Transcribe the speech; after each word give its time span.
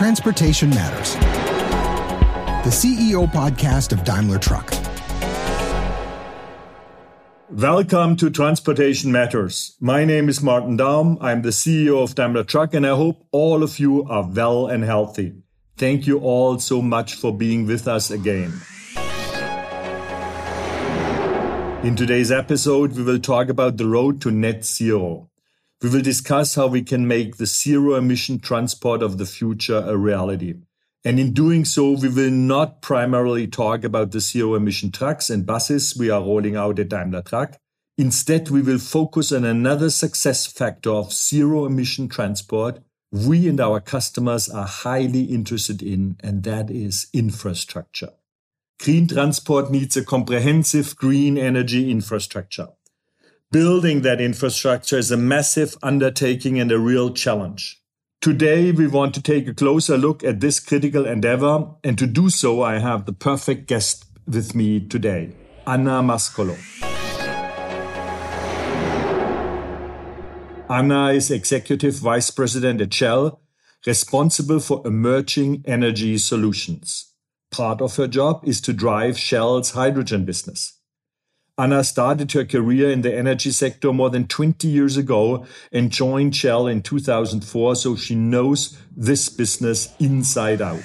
Transportation 0.00 0.70
Matters, 0.70 1.12
the 2.64 2.70
CEO 2.70 3.30
podcast 3.30 3.92
of 3.92 4.02
Daimler 4.02 4.38
Truck. 4.38 4.72
Welcome 7.50 8.16
to 8.16 8.30
Transportation 8.30 9.12
Matters. 9.12 9.76
My 9.78 10.06
name 10.06 10.30
is 10.30 10.42
Martin 10.42 10.78
Daum. 10.78 11.18
I'm 11.20 11.42
the 11.42 11.50
CEO 11.50 12.02
of 12.02 12.14
Daimler 12.14 12.44
Truck, 12.44 12.72
and 12.72 12.86
I 12.86 12.96
hope 12.96 13.26
all 13.30 13.62
of 13.62 13.78
you 13.78 14.04
are 14.04 14.26
well 14.26 14.68
and 14.68 14.84
healthy. 14.84 15.34
Thank 15.76 16.06
you 16.06 16.20
all 16.20 16.58
so 16.58 16.80
much 16.80 17.12
for 17.12 17.36
being 17.36 17.66
with 17.66 17.86
us 17.86 18.10
again. 18.10 18.54
In 21.84 21.94
today's 21.94 22.32
episode, 22.32 22.96
we 22.96 23.02
will 23.02 23.18
talk 23.18 23.50
about 23.50 23.76
the 23.76 23.86
road 23.86 24.22
to 24.22 24.30
net 24.30 24.64
zero. 24.64 25.29
We 25.82 25.90
will 25.90 26.02
discuss 26.02 26.54
how 26.54 26.66
we 26.66 26.82
can 26.82 27.08
make 27.08 27.36
the 27.36 27.46
zero 27.46 27.94
emission 27.94 28.38
transport 28.38 29.02
of 29.02 29.18
the 29.18 29.26
future 29.26 29.82
a 29.86 29.96
reality. 29.96 30.54
And 31.04 31.18
in 31.18 31.32
doing 31.32 31.64
so, 31.64 31.92
we 31.92 32.08
will 32.08 32.30
not 32.30 32.82
primarily 32.82 33.46
talk 33.46 33.84
about 33.84 34.10
the 34.10 34.20
zero 34.20 34.54
emission 34.54 34.92
trucks 34.92 35.30
and 35.30 35.46
buses 35.46 35.96
we 35.96 36.10
are 36.10 36.20
rolling 36.20 36.56
out 36.56 36.78
at 36.78 36.90
Daimler 36.90 37.22
Truck. 37.22 37.56
Instead, 37.96 38.50
we 38.50 38.60
will 38.60 38.78
focus 38.78 39.32
on 39.32 39.44
another 39.44 39.88
success 39.90 40.46
factor 40.46 40.90
of 40.90 41.12
zero 41.12 41.64
emission 41.64 42.08
transport 42.08 42.80
we 43.12 43.48
and 43.48 43.60
our 43.60 43.80
customers 43.80 44.48
are 44.48 44.66
highly 44.66 45.24
interested 45.24 45.82
in, 45.82 46.16
and 46.20 46.44
that 46.44 46.70
is 46.70 47.08
infrastructure. 47.12 48.10
Green 48.80 49.08
transport 49.08 49.70
needs 49.70 49.96
a 49.96 50.04
comprehensive 50.04 50.96
green 50.96 51.36
energy 51.36 51.90
infrastructure. 51.90 52.68
Building 53.52 54.02
that 54.02 54.20
infrastructure 54.20 54.96
is 54.96 55.10
a 55.10 55.16
massive 55.16 55.76
undertaking 55.82 56.60
and 56.60 56.70
a 56.70 56.78
real 56.78 57.12
challenge. 57.12 57.82
Today, 58.20 58.70
we 58.70 58.86
want 58.86 59.12
to 59.14 59.20
take 59.20 59.48
a 59.48 59.54
closer 59.54 59.98
look 59.98 60.22
at 60.22 60.38
this 60.38 60.60
critical 60.60 61.04
endeavor, 61.04 61.66
and 61.82 61.98
to 61.98 62.06
do 62.06 62.30
so, 62.30 62.62
I 62.62 62.78
have 62.78 63.06
the 63.06 63.12
perfect 63.12 63.66
guest 63.66 64.04
with 64.24 64.54
me 64.54 64.78
today, 64.78 65.32
Anna 65.66 66.00
Mascolo. 66.00 66.56
Anna 70.70 71.08
is 71.08 71.32
Executive 71.32 71.96
Vice 71.96 72.30
President 72.30 72.80
at 72.80 72.94
Shell, 72.94 73.40
responsible 73.84 74.60
for 74.60 74.80
emerging 74.86 75.64
energy 75.66 76.18
solutions. 76.18 77.12
Part 77.50 77.82
of 77.82 77.96
her 77.96 78.06
job 78.06 78.42
is 78.44 78.60
to 78.60 78.72
drive 78.72 79.18
Shell's 79.18 79.72
hydrogen 79.72 80.24
business. 80.24 80.79
Anna 81.60 81.84
started 81.84 82.32
her 82.32 82.46
career 82.46 82.90
in 82.90 83.02
the 83.02 83.14
energy 83.14 83.50
sector 83.50 83.92
more 83.92 84.08
than 84.08 84.26
20 84.26 84.66
years 84.66 84.96
ago 84.96 85.44
and 85.70 85.90
joined 85.90 86.34
Shell 86.34 86.66
in 86.66 86.80
2004, 86.80 87.76
so 87.76 87.96
she 87.96 88.14
knows 88.14 88.78
this 88.96 89.28
business 89.28 89.94
inside 89.98 90.62
out. 90.62 90.80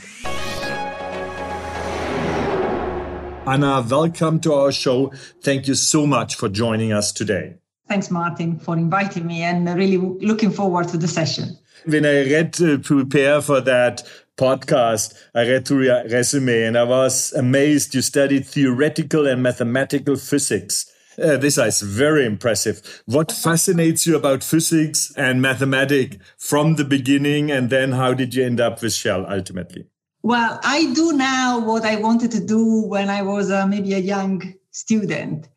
Anna, 3.47 3.87
welcome 3.89 4.41
to 4.41 4.53
our 4.53 4.73
show. 4.73 5.13
Thank 5.41 5.69
you 5.69 5.75
so 5.75 6.05
much 6.05 6.35
for 6.35 6.49
joining 6.49 6.91
us 6.91 7.13
today. 7.13 7.55
Thanks, 7.87 8.11
Martin, 8.11 8.59
for 8.59 8.75
inviting 8.75 9.25
me 9.25 9.43
and 9.43 9.73
really 9.77 9.95
looking 9.95 10.51
forward 10.51 10.89
to 10.89 10.97
the 10.97 11.07
session. 11.07 11.57
When 11.85 12.05
I 12.05 12.29
read 12.29 12.51
to 12.55 12.79
prepare 12.79 13.41
for 13.41 13.61
that 13.61 14.03
podcast, 14.37 15.13
I 15.33 15.47
read 15.47 15.67
through 15.67 15.85
your 15.85 16.07
resume 16.09 16.63
and 16.63 16.77
I 16.77 16.83
was 16.83 17.33
amazed. 17.33 17.95
You 17.95 18.01
studied 18.01 18.45
theoretical 18.45 19.27
and 19.27 19.41
mathematical 19.41 20.15
physics. 20.15 20.91
Uh, 21.21 21.37
this 21.37 21.57
is 21.57 21.81
very 21.81 22.25
impressive. 22.25 23.01
What 23.05 23.31
fascinates 23.31 24.05
you 24.05 24.15
about 24.17 24.43
physics 24.43 25.13
and 25.15 25.41
mathematics 25.41 26.17
from 26.37 26.75
the 26.75 26.83
beginning, 26.83 27.51
and 27.51 27.69
then 27.69 27.93
how 27.93 28.13
did 28.13 28.35
you 28.35 28.43
end 28.43 28.59
up 28.59 28.81
with 28.81 28.93
Shell 28.93 29.25
ultimately? 29.29 29.85
Well, 30.23 30.59
I 30.63 30.91
do 30.93 31.13
now 31.13 31.59
what 31.59 31.85
I 31.85 31.95
wanted 31.95 32.31
to 32.31 32.45
do 32.45 32.81
when 32.81 33.09
I 33.09 33.21
was 33.21 33.49
uh, 33.49 33.65
maybe 33.65 33.93
a 33.93 33.99
young 33.99 34.55
student. 34.71 35.47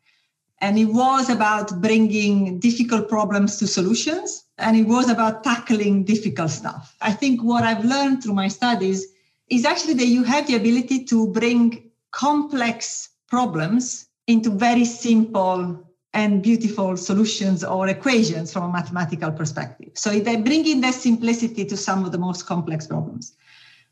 And 0.61 0.77
it 0.77 0.85
was 0.85 1.29
about 1.29 1.81
bringing 1.81 2.59
difficult 2.59 3.07
problems 3.07 3.57
to 3.57 3.67
solutions. 3.67 4.45
And 4.57 4.75
it 4.75 4.83
was 4.83 5.09
about 5.09 5.43
tackling 5.43 6.03
difficult 6.03 6.51
stuff. 6.51 6.95
I 7.01 7.13
think 7.13 7.41
what 7.41 7.63
I've 7.63 7.85
learned 7.85 8.23
through 8.23 8.33
my 8.33 8.49
studies 8.49 9.07
is 9.49 9.65
actually 9.65 9.95
that 9.95 10.07
you 10.07 10.23
have 10.23 10.47
the 10.47 10.55
ability 10.55 11.05
to 11.05 11.27
bring 11.27 11.89
complex 12.11 13.09
problems 13.27 14.07
into 14.27 14.49
very 14.49 14.85
simple 14.85 15.85
and 16.13 16.41
beautiful 16.41 16.97
solutions 16.97 17.63
or 17.63 17.87
equations 17.87 18.51
from 18.51 18.63
a 18.63 18.73
mathematical 18.73 19.31
perspective. 19.31 19.91
So 19.93 20.19
they 20.19 20.35
bring 20.37 20.67
in 20.67 20.81
that 20.81 20.95
simplicity 20.95 21.65
to 21.65 21.77
some 21.77 22.03
of 22.03 22.11
the 22.11 22.17
most 22.17 22.45
complex 22.45 22.87
problems 22.87 23.35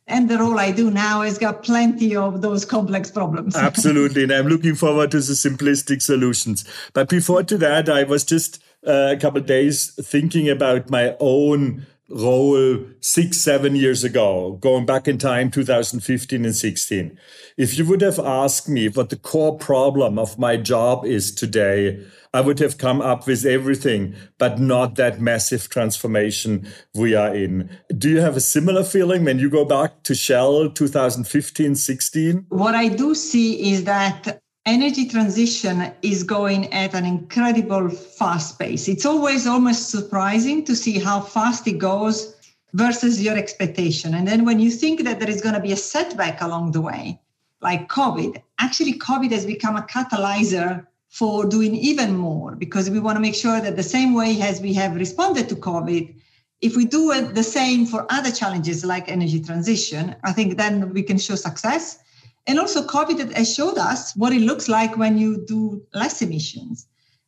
and 0.07 0.29
the 0.29 0.37
role 0.37 0.57
I 0.57 0.71
do 0.71 0.89
now 0.89 1.21
has 1.21 1.37
got 1.37 1.63
plenty 1.63 2.15
of 2.15 2.41
those 2.41 2.63
complex 2.65 3.11
problems. 3.11 3.55
Absolutely. 3.57 4.23
And 4.23 4.31
I'm 4.31 4.47
looking 4.47 4.75
forward 4.75 5.11
to 5.11 5.17
the 5.17 5.33
simplistic 5.33 6.01
solutions. 6.01 6.63
But 6.93 7.09
before 7.09 7.43
to 7.43 7.57
that, 7.57 7.89
I 7.89 8.03
was 8.03 8.23
just 8.23 8.63
uh, 8.85 9.13
a 9.15 9.17
couple 9.17 9.41
days 9.41 9.93
thinking 10.01 10.49
about 10.49 10.89
my 10.89 11.15
own 11.19 11.85
role 12.09 12.85
six, 13.01 13.37
seven 13.37 13.75
years 13.75 14.05
ago, 14.05 14.57
going 14.61 14.85
back 14.85 15.09
in 15.09 15.17
time, 15.17 15.51
2015 15.51 16.45
and 16.45 16.55
16. 16.55 17.19
If 17.57 17.77
you 17.77 17.85
would 17.85 18.01
have 18.01 18.19
asked 18.19 18.69
me 18.69 18.87
what 18.87 19.09
the 19.09 19.17
core 19.17 19.57
problem 19.57 20.17
of 20.17 20.39
my 20.39 20.55
job 20.55 21.05
is 21.05 21.33
today, 21.35 22.01
I 22.37 22.41
would 22.41 22.59
have 22.59 22.77
come 22.77 23.01
up 23.01 23.25
with 23.25 23.47
everything, 23.47 24.13
but 24.37 24.59
not 24.59 24.93
that 24.97 25.19
massive 25.19 25.69
transformation 25.69 26.67
we 26.93 27.15
are 27.15 27.33
in. 27.33 27.67
Do 27.97 28.11
you 28.11 28.21
have 28.21 28.37
a 28.37 28.41
similar 28.41 28.83
feeling 28.83 29.25
when 29.25 29.39
you 29.39 29.49
go 29.49 29.65
back 29.65 30.03
to 30.03 30.13
Shell 30.13 30.69
2015, 30.69 31.73
16? 31.73 32.45
What 32.49 32.75
I 32.75 32.89
do 32.89 33.15
see 33.15 33.71
is 33.71 33.85
that 33.85 34.39
energy 34.67 35.07
transition 35.07 35.91
is 36.03 36.21
going 36.21 36.71
at 36.71 36.93
an 36.93 37.05
incredible 37.05 37.89
fast 37.89 38.59
pace. 38.59 38.87
It's 38.87 39.07
always 39.07 39.47
almost 39.47 39.89
surprising 39.89 40.63
to 40.65 40.75
see 40.75 40.99
how 40.99 41.21
fast 41.21 41.67
it 41.67 41.79
goes 41.79 42.35
versus 42.73 43.19
your 43.19 43.35
expectation. 43.35 44.13
And 44.13 44.27
then 44.27 44.45
when 44.45 44.59
you 44.59 44.69
think 44.69 45.05
that 45.05 45.19
there 45.19 45.31
is 45.31 45.41
going 45.41 45.55
to 45.55 45.61
be 45.67 45.71
a 45.71 45.75
setback 45.75 46.41
along 46.41 46.73
the 46.73 46.81
way, 46.81 47.19
like 47.61 47.89
COVID, 47.89 48.39
actually, 48.59 48.93
COVID 48.99 49.31
has 49.31 49.47
become 49.47 49.75
a 49.75 49.81
catalyzer 49.81 50.85
for 51.17 51.45
doing 51.45 51.73
even 51.73 52.15
more 52.15 52.55
because 52.55 52.91
we 52.91 52.99
want 52.99 53.15
to 53.15 53.19
make 53.19 53.33
sure 53.33 53.59
that 53.59 53.75
the 53.75 53.89
same 53.97 54.13
way 54.13 54.39
as 54.39 54.61
we 54.61 54.71
have 54.71 54.93
responded 54.95 55.49
to 55.49 55.55
COVID, 55.55 56.13
if 56.61 56.75
we 56.75 56.85
do 56.85 57.11
it 57.11 57.33
the 57.33 57.41
same 57.41 57.87
for 57.87 58.05
other 58.11 58.29
challenges 58.29 58.85
like 58.85 59.09
energy 59.09 59.41
transition, 59.41 60.15
I 60.23 60.31
think 60.31 60.57
then 60.57 60.93
we 60.93 61.01
can 61.01 61.17
show 61.17 61.33
success. 61.33 61.97
And 62.45 62.59
also, 62.59 62.85
COVID 62.85 63.33
has 63.33 63.51
showed 63.51 63.79
us 63.79 64.15
what 64.15 64.31
it 64.31 64.41
looks 64.41 64.69
like 64.69 64.95
when 64.95 65.17
you 65.17 65.43
do 65.47 65.81
less 65.91 66.21
emissions, 66.21 66.85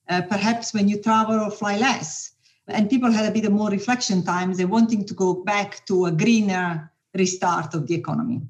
uh, 0.07 0.21
perhaps 0.21 0.71
when 0.71 0.87
you 0.87 1.01
travel 1.01 1.39
or 1.39 1.49
fly 1.49 1.77
less. 1.77 2.33
And 2.67 2.91
people 2.91 3.11
had 3.11 3.25
a 3.25 3.33
bit 3.33 3.45
of 3.45 3.53
more 3.53 3.71
reflection 3.71 4.23
times. 4.23 4.57
They're 4.57 4.67
wanting 4.67 5.03
to 5.05 5.15
go 5.15 5.33
back 5.33 5.83
to 5.87 6.05
a 6.05 6.11
greener 6.11 6.91
restart 7.15 7.73
of 7.73 7.87
the 7.87 7.95
economy. 7.95 8.41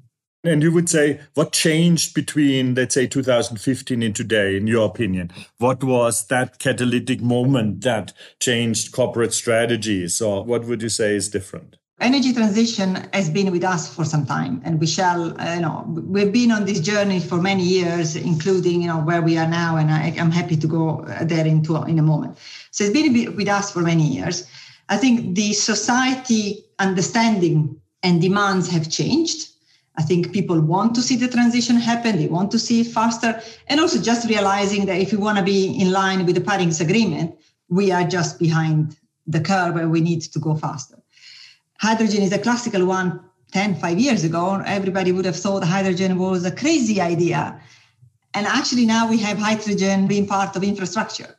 And 0.42 0.62
you 0.62 0.72
would 0.72 0.88
say, 0.88 1.20
what 1.34 1.52
changed 1.52 2.14
between, 2.14 2.74
let's 2.74 2.94
say, 2.94 3.06
2015 3.06 4.02
and 4.02 4.16
today, 4.16 4.56
in 4.56 4.66
your 4.66 4.86
opinion? 4.86 5.30
What 5.58 5.84
was 5.84 6.26
that 6.28 6.58
catalytic 6.58 7.20
moment 7.20 7.82
that 7.82 8.14
changed 8.40 8.92
corporate 8.92 9.34
strategies? 9.34 10.22
Or 10.22 10.42
what 10.42 10.64
would 10.64 10.80
you 10.80 10.88
say 10.88 11.14
is 11.14 11.28
different? 11.28 11.76
Energy 12.00 12.32
transition 12.32 13.06
has 13.12 13.28
been 13.28 13.52
with 13.52 13.62
us 13.62 13.94
for 13.94 14.06
some 14.06 14.24
time, 14.24 14.62
and 14.64 14.80
we 14.80 14.86
shall, 14.86 15.38
uh, 15.38 15.56
you 15.56 15.60
know, 15.60 15.84
we've 15.86 16.32
been 16.32 16.50
on 16.50 16.64
this 16.64 16.80
journey 16.80 17.20
for 17.20 17.36
many 17.36 17.62
years, 17.62 18.16
including, 18.16 18.80
you 18.80 18.88
know, 18.88 19.00
where 19.00 19.20
we 19.20 19.36
are 19.36 19.46
now, 19.46 19.76
and 19.76 19.90
I, 19.90 20.14
am 20.16 20.30
happy 20.30 20.56
to 20.56 20.66
go 20.66 21.04
there 21.20 21.46
into 21.46 21.76
in 21.82 21.98
a 21.98 22.02
moment. 22.02 22.38
So 22.70 22.84
it's 22.84 22.94
been 22.94 23.36
with 23.36 23.48
us 23.48 23.70
for 23.70 23.80
many 23.80 24.06
years. 24.06 24.46
I 24.88 24.96
think 24.96 25.34
the 25.34 25.52
society 25.52 26.64
understanding 26.78 27.78
and 28.02 28.22
demands 28.22 28.70
have 28.70 28.88
changed 28.88 29.49
I 30.00 30.02
think 30.02 30.32
people 30.32 30.58
want 30.62 30.94
to 30.94 31.02
see 31.02 31.16
the 31.16 31.28
transition 31.28 31.76
happen. 31.76 32.16
They 32.16 32.26
want 32.26 32.50
to 32.52 32.58
see 32.58 32.80
it 32.80 32.86
faster. 32.86 33.38
And 33.68 33.78
also 33.78 34.00
just 34.00 34.26
realizing 34.34 34.86
that 34.86 34.98
if 34.98 35.12
we 35.12 35.18
want 35.18 35.36
to 35.36 35.44
be 35.44 35.60
in 35.82 35.92
line 35.92 36.24
with 36.24 36.36
the 36.36 36.40
Paris 36.40 36.80
Agreement, 36.80 37.38
we 37.68 37.92
are 37.92 38.04
just 38.16 38.38
behind 38.38 38.96
the 39.26 39.42
curve 39.42 39.74
where 39.74 39.90
we 39.90 40.00
need 40.00 40.22
to 40.34 40.38
go 40.38 40.54
faster. 40.54 40.96
Hydrogen 41.80 42.22
is 42.22 42.32
a 42.32 42.38
classical 42.38 42.86
one 42.86 43.20
10, 43.52 43.74
5 43.74 43.98
years 43.98 44.24
ago. 44.24 44.62
Everybody 44.64 45.12
would 45.12 45.26
have 45.26 45.36
thought 45.36 45.64
hydrogen 45.64 46.18
was 46.18 46.46
a 46.46 46.52
crazy 46.62 46.98
idea. 46.98 47.60
And 48.32 48.46
actually 48.46 48.86
now 48.86 49.06
we 49.06 49.18
have 49.18 49.36
hydrogen 49.36 50.06
being 50.06 50.26
part 50.26 50.56
of 50.56 50.64
infrastructure. 50.64 51.36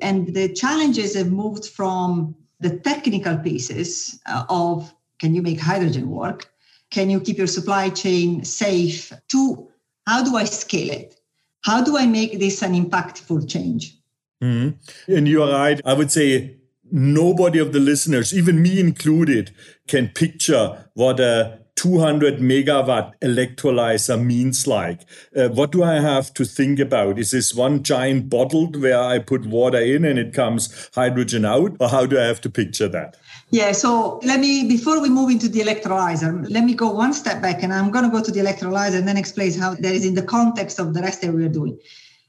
And 0.00 0.32
the 0.32 0.52
challenges 0.52 1.16
have 1.16 1.32
moved 1.32 1.66
from 1.66 2.36
the 2.60 2.78
technical 2.78 3.36
pieces 3.36 4.20
uh, 4.26 4.44
of 4.48 4.94
can 5.18 5.34
you 5.34 5.42
make 5.42 5.58
hydrogen 5.58 6.08
work 6.08 6.52
can 6.90 7.10
you 7.10 7.20
keep 7.20 7.38
your 7.38 7.46
supply 7.46 7.90
chain 7.90 8.44
safe? 8.44 9.12
To 9.28 9.68
how 10.06 10.22
do 10.22 10.36
I 10.36 10.44
scale 10.44 10.90
it? 10.90 11.20
How 11.62 11.82
do 11.82 11.96
I 11.96 12.06
make 12.06 12.38
this 12.38 12.62
an 12.62 12.74
impactful 12.74 13.48
change? 13.50 13.98
Mm-hmm. 14.42 15.12
And 15.12 15.28
you 15.28 15.42
are 15.42 15.50
right. 15.50 15.80
I 15.84 15.94
would 15.94 16.12
say 16.12 16.58
nobody 16.90 17.58
of 17.58 17.72
the 17.72 17.80
listeners, 17.80 18.36
even 18.36 18.62
me 18.62 18.78
included, 18.78 19.52
can 19.88 20.08
picture 20.08 20.88
what 20.94 21.18
a 21.18 21.65
200 21.76 22.38
megawatt 22.38 23.12
electrolyzer 23.20 24.22
means 24.22 24.66
like. 24.66 25.02
Uh, 25.36 25.48
what 25.48 25.70
do 25.72 25.84
I 25.84 26.00
have 26.00 26.32
to 26.34 26.44
think 26.44 26.78
about? 26.78 27.18
Is 27.18 27.30
this 27.30 27.54
one 27.54 27.82
giant 27.82 28.30
bottle 28.30 28.66
where 28.68 28.98
I 28.98 29.18
put 29.18 29.46
water 29.46 29.78
in 29.78 30.04
and 30.04 30.18
it 30.18 30.32
comes 30.32 30.90
hydrogen 30.94 31.44
out? 31.44 31.76
Or 31.78 31.88
how 31.88 32.06
do 32.06 32.18
I 32.18 32.24
have 32.24 32.40
to 32.42 32.50
picture 32.50 32.88
that? 32.88 33.16
Yeah, 33.50 33.72
so 33.72 34.20
let 34.24 34.40
me, 34.40 34.66
before 34.66 35.00
we 35.00 35.10
move 35.10 35.30
into 35.30 35.48
the 35.48 35.60
electrolyzer, 35.60 36.46
let 36.50 36.64
me 36.64 36.74
go 36.74 36.90
one 36.90 37.12
step 37.12 37.42
back 37.42 37.62
and 37.62 37.72
I'm 37.72 37.90
going 37.90 38.04
to 38.04 38.10
go 38.10 38.22
to 38.22 38.32
the 38.32 38.40
electrolyzer 38.40 38.96
and 38.96 39.06
then 39.06 39.18
explain 39.18 39.52
how 39.52 39.74
that 39.74 39.94
is 39.94 40.04
in 40.04 40.14
the 40.14 40.22
context 40.22 40.80
of 40.80 40.94
the 40.94 41.02
rest 41.02 41.20
that 41.20 41.32
we're 41.32 41.48
doing. 41.48 41.78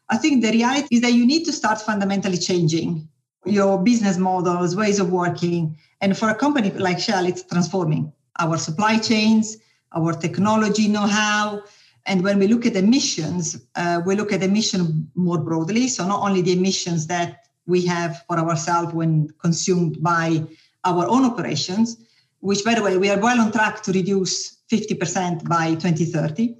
I 0.09 0.17
think 0.17 0.43
the 0.43 0.51
reality 0.51 0.97
is 0.97 1.01
that 1.01 1.13
you 1.13 1.25
need 1.25 1.45
to 1.45 1.53
start 1.53 1.81
fundamentally 1.81 2.37
changing 2.37 3.07
your 3.45 3.81
business 3.81 4.17
models, 4.17 4.75
ways 4.75 4.99
of 4.99 5.11
working. 5.11 5.77
And 6.01 6.17
for 6.17 6.29
a 6.29 6.35
company 6.35 6.69
like 6.71 6.99
Shell, 6.99 7.25
it's 7.25 7.43
transforming 7.43 8.11
our 8.39 8.57
supply 8.57 8.97
chains, 8.97 9.57
our 9.93 10.13
technology 10.13 10.87
know 10.87 11.07
how. 11.07 11.63
And 12.05 12.23
when 12.23 12.39
we 12.39 12.47
look 12.47 12.65
at 12.65 12.75
emissions, 12.75 13.61
uh, 13.75 14.01
we 14.05 14.15
look 14.15 14.31
at 14.31 14.43
emission 14.43 15.09
more 15.15 15.37
broadly. 15.37 15.87
So 15.87 16.07
not 16.07 16.21
only 16.21 16.41
the 16.41 16.53
emissions 16.53 17.07
that 17.07 17.47
we 17.65 17.85
have 17.85 18.23
for 18.27 18.37
ourselves 18.39 18.93
when 18.93 19.29
consumed 19.41 20.01
by 20.01 20.43
our 20.85 21.05
own 21.07 21.25
operations, 21.25 21.97
which, 22.39 22.63
by 22.63 22.75
the 22.75 22.81
way, 22.81 22.97
we 22.97 23.09
are 23.09 23.19
well 23.19 23.41
on 23.41 23.51
track 23.51 23.83
to 23.83 23.91
reduce 23.91 24.57
50% 24.71 25.47
by 25.47 25.71
2030. 25.75 26.55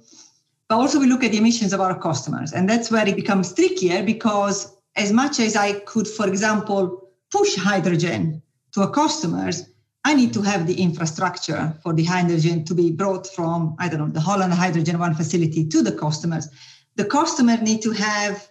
But 0.68 0.76
also, 0.76 1.00
we 1.00 1.06
look 1.06 1.24
at 1.24 1.32
the 1.32 1.38
emissions 1.38 1.72
of 1.72 1.80
our 1.80 1.98
customers. 1.98 2.52
And 2.52 2.68
that's 2.68 2.90
where 2.90 3.08
it 3.08 3.16
becomes 3.16 3.54
trickier 3.54 4.02
because, 4.02 4.76
as 4.96 5.12
much 5.12 5.40
as 5.40 5.56
I 5.56 5.80
could, 5.80 6.06
for 6.06 6.28
example, 6.28 7.08
push 7.30 7.56
hydrogen 7.56 8.42
to 8.72 8.82
our 8.82 8.90
customers, 8.90 9.64
I 10.04 10.14
need 10.14 10.32
to 10.34 10.42
have 10.42 10.66
the 10.66 10.80
infrastructure 10.80 11.74
for 11.82 11.92
the 11.92 12.04
hydrogen 12.04 12.64
to 12.64 12.74
be 12.74 12.90
brought 12.90 13.26
from, 13.26 13.76
I 13.78 13.88
don't 13.88 14.00
know, 14.00 14.08
the 14.08 14.20
Holland 14.20 14.54
Hydrogen 14.54 14.98
One 14.98 15.14
facility 15.14 15.66
to 15.68 15.82
the 15.82 15.92
customers. 15.92 16.48
The 16.96 17.04
customer 17.04 17.56
need 17.58 17.82
to 17.82 17.92
have 17.92 18.48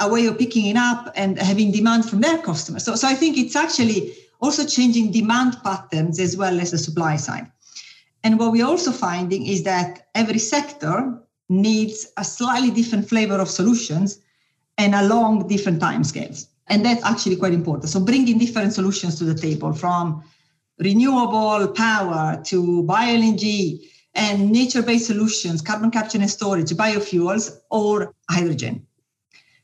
a 0.00 0.08
way 0.08 0.26
of 0.26 0.38
picking 0.38 0.66
it 0.66 0.76
up 0.76 1.12
and 1.14 1.38
having 1.38 1.72
demand 1.72 2.08
from 2.08 2.20
their 2.20 2.38
customers. 2.38 2.84
So, 2.84 2.94
so 2.96 3.08
I 3.08 3.14
think 3.14 3.38
it's 3.38 3.56
actually 3.56 4.14
also 4.40 4.66
changing 4.66 5.12
demand 5.12 5.56
patterns 5.62 6.20
as 6.20 6.36
well 6.36 6.60
as 6.60 6.72
the 6.72 6.78
supply 6.78 7.16
side. 7.16 7.50
And 8.22 8.38
what 8.38 8.52
we're 8.52 8.66
also 8.66 8.92
finding 8.92 9.46
is 9.46 9.62
that 9.62 10.08
every 10.14 10.38
sector 10.38 11.18
needs 11.48 12.06
a 12.16 12.24
slightly 12.24 12.70
different 12.70 13.08
flavor 13.08 13.38
of 13.38 13.48
solutions 13.48 14.18
and 14.78 14.94
along 14.94 15.48
different 15.48 15.80
timescales. 15.80 16.48
And 16.66 16.84
that's 16.84 17.04
actually 17.04 17.36
quite 17.36 17.52
important. 17.52 17.88
So 17.88 18.00
bringing 18.00 18.38
different 18.38 18.72
solutions 18.72 19.16
to 19.18 19.24
the 19.24 19.34
table 19.34 19.72
from 19.72 20.24
renewable 20.78 21.68
power 21.68 22.40
to 22.44 22.82
bioenergy 22.84 23.88
and 24.14 24.50
nature-based 24.50 25.06
solutions, 25.06 25.60
carbon 25.60 25.90
capture 25.90 26.18
and 26.18 26.30
storage, 26.30 26.70
biofuels, 26.70 27.58
or 27.70 28.14
hydrogen. 28.30 28.86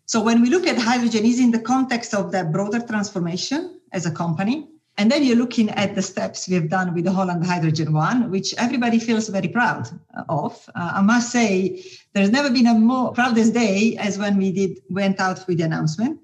So 0.07 0.21
when 0.23 0.43
we 0.43 0.51
look 0.51 0.67
at 0.67 0.77
hydrogen 0.77 1.25
is 1.25 1.41
in 1.41 1.51
the 1.51 1.61
context 1.61 2.13
of 2.15 2.33
that 2.33 2.53
broader 2.53 2.81
transformation 2.81 3.81
as 3.93 4.07
a 4.07 4.11
company. 4.11 4.69
And 4.99 5.11
then 5.11 5.23
you're 5.25 5.37
looking 5.37 5.71
at 5.71 5.95
the 5.95 6.03
steps 6.03 6.47
we've 6.47 6.69
done 6.69 6.93
with 6.93 7.05
the 7.05 7.13
Holland 7.13 7.47
Hydrogen 7.47 7.95
One, 7.95 8.31
which 8.31 8.55
everybody 8.59 8.99
feels 8.99 9.29
very 9.29 9.49
proud 9.49 9.89
of. 10.29 10.69
Uh, 10.75 10.93
I 10.97 11.01
must 11.01 11.33
say, 11.33 11.83
there's 12.13 12.31
never 12.31 12.51
been 12.51 12.67
a 12.67 12.75
more 12.75 13.13
proudest 13.13 13.55
day 13.55 13.97
as 13.97 14.19
when 14.19 14.37
we 14.37 14.53
did 14.53 14.83
went 14.91 15.19
out 15.19 15.47
with 15.47 15.57
the 15.57 15.65
announcement, 15.65 16.21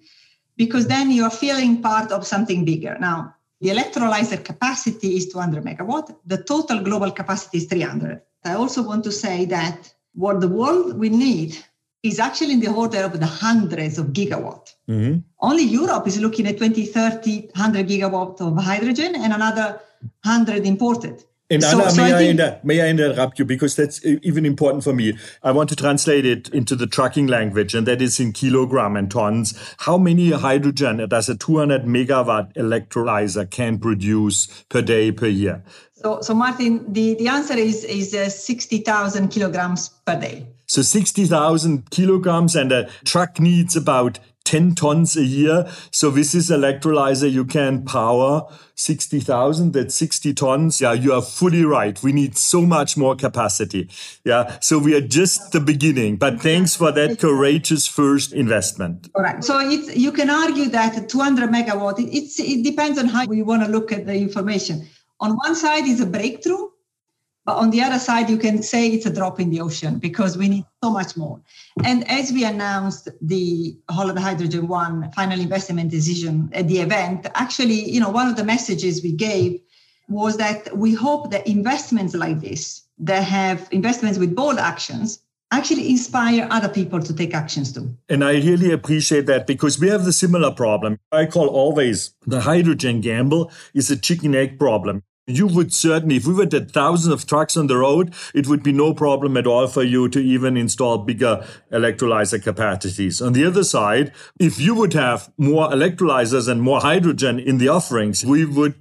because 0.58 0.86
then 0.86 1.10
you're 1.10 1.30
feeling 1.30 1.80
part 1.80 2.12
of 2.12 2.26
something 2.26 2.66
bigger. 2.66 2.98
Now, 3.00 3.34
the 3.60 3.70
electrolyzer 3.70 4.44
capacity 4.44 5.16
is 5.16 5.28
200 5.28 5.64
megawatt. 5.64 6.14
The 6.26 6.42
total 6.42 6.80
global 6.80 7.10
capacity 7.10 7.58
is 7.58 7.66
300. 7.66 8.20
I 8.44 8.54
also 8.54 8.82
want 8.82 9.04
to 9.04 9.12
say 9.12 9.44
that 9.46 9.92
what 10.14 10.40
the 10.40 10.48
world 10.48 10.98
will 10.98 11.10
need 11.10 11.56
is 12.02 12.20
actually 12.20 12.52
in 12.52 12.60
the 12.60 12.72
order 12.72 13.02
of 13.04 13.18
the 13.18 13.26
hundreds 13.26 13.98
of 13.98 14.06
gigawatt. 14.06 14.74
Mm-hmm. 14.88 15.18
Only 15.40 15.64
Europe 15.64 16.06
is 16.06 16.20
looking 16.20 16.46
at 16.46 16.58
20, 16.58 16.86
30, 16.86 17.50
100 17.54 17.88
gigawatt 17.88 18.40
of 18.40 18.62
hydrogen 18.62 19.16
and 19.16 19.32
another 19.32 19.80
100 20.24 20.64
imported. 20.64 21.24
And 21.50 21.62
so, 21.62 21.80
Anna, 21.80 21.90
so 21.90 22.02
may, 22.02 22.12
I, 22.12 22.18
I 22.18 22.22
inter- 22.22 22.60
may 22.62 22.82
I 22.82 22.88
interrupt 22.88 23.38
you 23.38 23.44
because 23.46 23.74
that's 23.74 24.04
even 24.04 24.44
important 24.44 24.84
for 24.84 24.92
me. 24.92 25.16
I 25.42 25.50
want 25.50 25.70
to 25.70 25.76
translate 25.76 26.26
it 26.26 26.48
into 26.50 26.76
the 26.76 26.86
trucking 26.86 27.26
language, 27.26 27.74
and 27.74 27.86
that 27.86 28.02
is 28.02 28.20
in 28.20 28.32
kilogram 28.32 28.96
and 28.96 29.10
tons. 29.10 29.58
How 29.78 29.96
many 29.96 30.32
hydrogen 30.32 31.06
does 31.08 31.30
a 31.30 31.36
200 31.36 31.84
megawatt 31.84 32.52
electrolyzer 32.54 33.50
can 33.50 33.78
produce 33.78 34.46
per 34.68 34.82
day 34.82 35.10
per 35.10 35.26
year? 35.26 35.64
So, 35.94 36.20
so 36.20 36.34
Martin, 36.34 36.92
the, 36.92 37.14
the 37.14 37.28
answer 37.28 37.54
is 37.54 37.82
is 37.82 38.14
uh, 38.14 38.28
60,000 38.28 39.28
kilograms 39.28 39.88
per 39.88 40.20
day. 40.20 40.46
So 40.66 40.82
60,000 40.82 41.90
kilograms, 41.90 42.54
and 42.54 42.70
a 42.72 42.90
truck 43.04 43.40
needs 43.40 43.74
about 43.74 44.18
10 44.48 44.74
tons 44.76 45.14
a 45.14 45.24
year. 45.24 45.70
So 45.90 46.08
with 46.08 46.32
this 46.32 46.50
electrolyzer, 46.50 47.30
you 47.30 47.44
can 47.44 47.84
power 47.84 48.48
60,000, 48.76 49.74
that's 49.74 49.94
60 49.94 50.32
tons. 50.32 50.80
Yeah, 50.80 50.94
you 50.94 51.12
are 51.12 51.20
fully 51.20 51.66
right. 51.66 52.02
We 52.02 52.12
need 52.12 52.38
so 52.38 52.62
much 52.62 52.96
more 52.96 53.14
capacity. 53.14 53.90
Yeah. 54.24 54.58
So 54.60 54.78
we 54.78 54.94
are 54.94 55.02
just 55.02 55.52
the 55.52 55.60
beginning, 55.60 56.16
but 56.16 56.40
thanks 56.40 56.74
for 56.74 56.90
that 56.92 57.18
courageous 57.18 57.86
first 57.86 58.32
investment. 58.32 59.10
All 59.14 59.22
right. 59.22 59.44
So 59.44 59.58
it's, 59.60 59.94
you 59.94 60.12
can 60.12 60.30
argue 60.30 60.70
that 60.70 61.10
200 61.10 61.50
megawatt, 61.50 61.98
it, 61.98 62.16
it's, 62.16 62.40
it 62.40 62.64
depends 62.64 62.98
on 62.98 63.06
how 63.06 63.26
we 63.26 63.42
want 63.42 63.62
to 63.64 63.68
look 63.68 63.92
at 63.92 64.06
the 64.06 64.14
information. 64.14 64.88
On 65.20 65.32
one 65.32 65.56
side 65.56 65.84
is 65.86 66.00
a 66.00 66.06
breakthrough 66.06 66.68
but 67.48 67.56
on 67.56 67.70
the 67.70 67.80
other 67.80 67.98
side, 67.98 68.28
you 68.28 68.36
can 68.36 68.62
say 68.62 68.88
it's 68.88 69.06
a 69.06 69.10
drop 69.10 69.40
in 69.40 69.48
the 69.48 69.58
ocean 69.62 69.98
because 69.98 70.36
we 70.36 70.50
need 70.50 70.66
so 70.84 70.90
much 70.90 71.16
more. 71.16 71.40
And 71.82 72.06
as 72.10 72.30
we 72.30 72.44
announced 72.44 73.08
the 73.22 73.74
Holland 73.88 74.18
Hydrogen 74.18 74.68
One 74.68 75.10
final 75.12 75.40
investment 75.40 75.90
decision 75.90 76.50
at 76.52 76.68
the 76.68 76.80
event, 76.80 77.26
actually, 77.36 77.88
you 77.88 78.00
know, 78.00 78.10
one 78.10 78.28
of 78.28 78.36
the 78.36 78.44
messages 78.44 79.02
we 79.02 79.12
gave 79.12 79.62
was 80.10 80.36
that 80.36 80.76
we 80.76 80.92
hope 80.92 81.30
that 81.30 81.46
investments 81.46 82.14
like 82.14 82.42
this, 82.42 82.82
that 82.98 83.24
have 83.24 83.66
investments 83.70 84.18
with 84.18 84.36
bold 84.36 84.58
actions, 84.58 85.18
actually 85.50 85.88
inspire 85.88 86.46
other 86.50 86.68
people 86.68 87.00
to 87.00 87.14
take 87.14 87.32
actions 87.32 87.72
too. 87.72 87.96
And 88.10 88.22
I 88.22 88.32
really 88.32 88.72
appreciate 88.72 89.24
that 89.24 89.46
because 89.46 89.80
we 89.80 89.88
have 89.88 90.04
the 90.04 90.12
similar 90.12 90.50
problem. 90.50 90.98
I 91.12 91.24
call 91.24 91.48
always 91.48 92.14
the 92.26 92.42
hydrogen 92.42 93.00
gamble 93.00 93.50
is 93.72 93.90
a 93.90 93.96
chicken 93.96 94.34
egg 94.34 94.58
problem. 94.58 95.02
You 95.30 95.46
would 95.46 95.74
certainly, 95.74 96.16
if 96.16 96.26
we 96.26 96.32
were 96.32 96.44
at 96.44 96.70
thousands 96.70 97.12
of 97.12 97.26
trucks 97.26 97.54
on 97.54 97.66
the 97.66 97.76
road, 97.76 98.14
it 98.34 98.46
would 98.46 98.62
be 98.62 98.72
no 98.72 98.94
problem 98.94 99.36
at 99.36 99.46
all 99.46 99.66
for 99.66 99.82
you 99.82 100.08
to 100.08 100.18
even 100.18 100.56
install 100.56 100.96
bigger 100.96 101.46
electrolyzer 101.70 102.42
capacities. 102.42 103.20
On 103.20 103.34
the 103.34 103.44
other 103.44 103.62
side, 103.62 104.10
if 104.40 104.58
you 104.58 104.74
would 104.74 104.94
have 104.94 105.30
more 105.36 105.68
electrolyzers 105.68 106.48
and 106.48 106.62
more 106.62 106.80
hydrogen 106.80 107.38
in 107.38 107.58
the 107.58 107.68
offerings, 107.68 108.24
we 108.24 108.46
would 108.46 108.74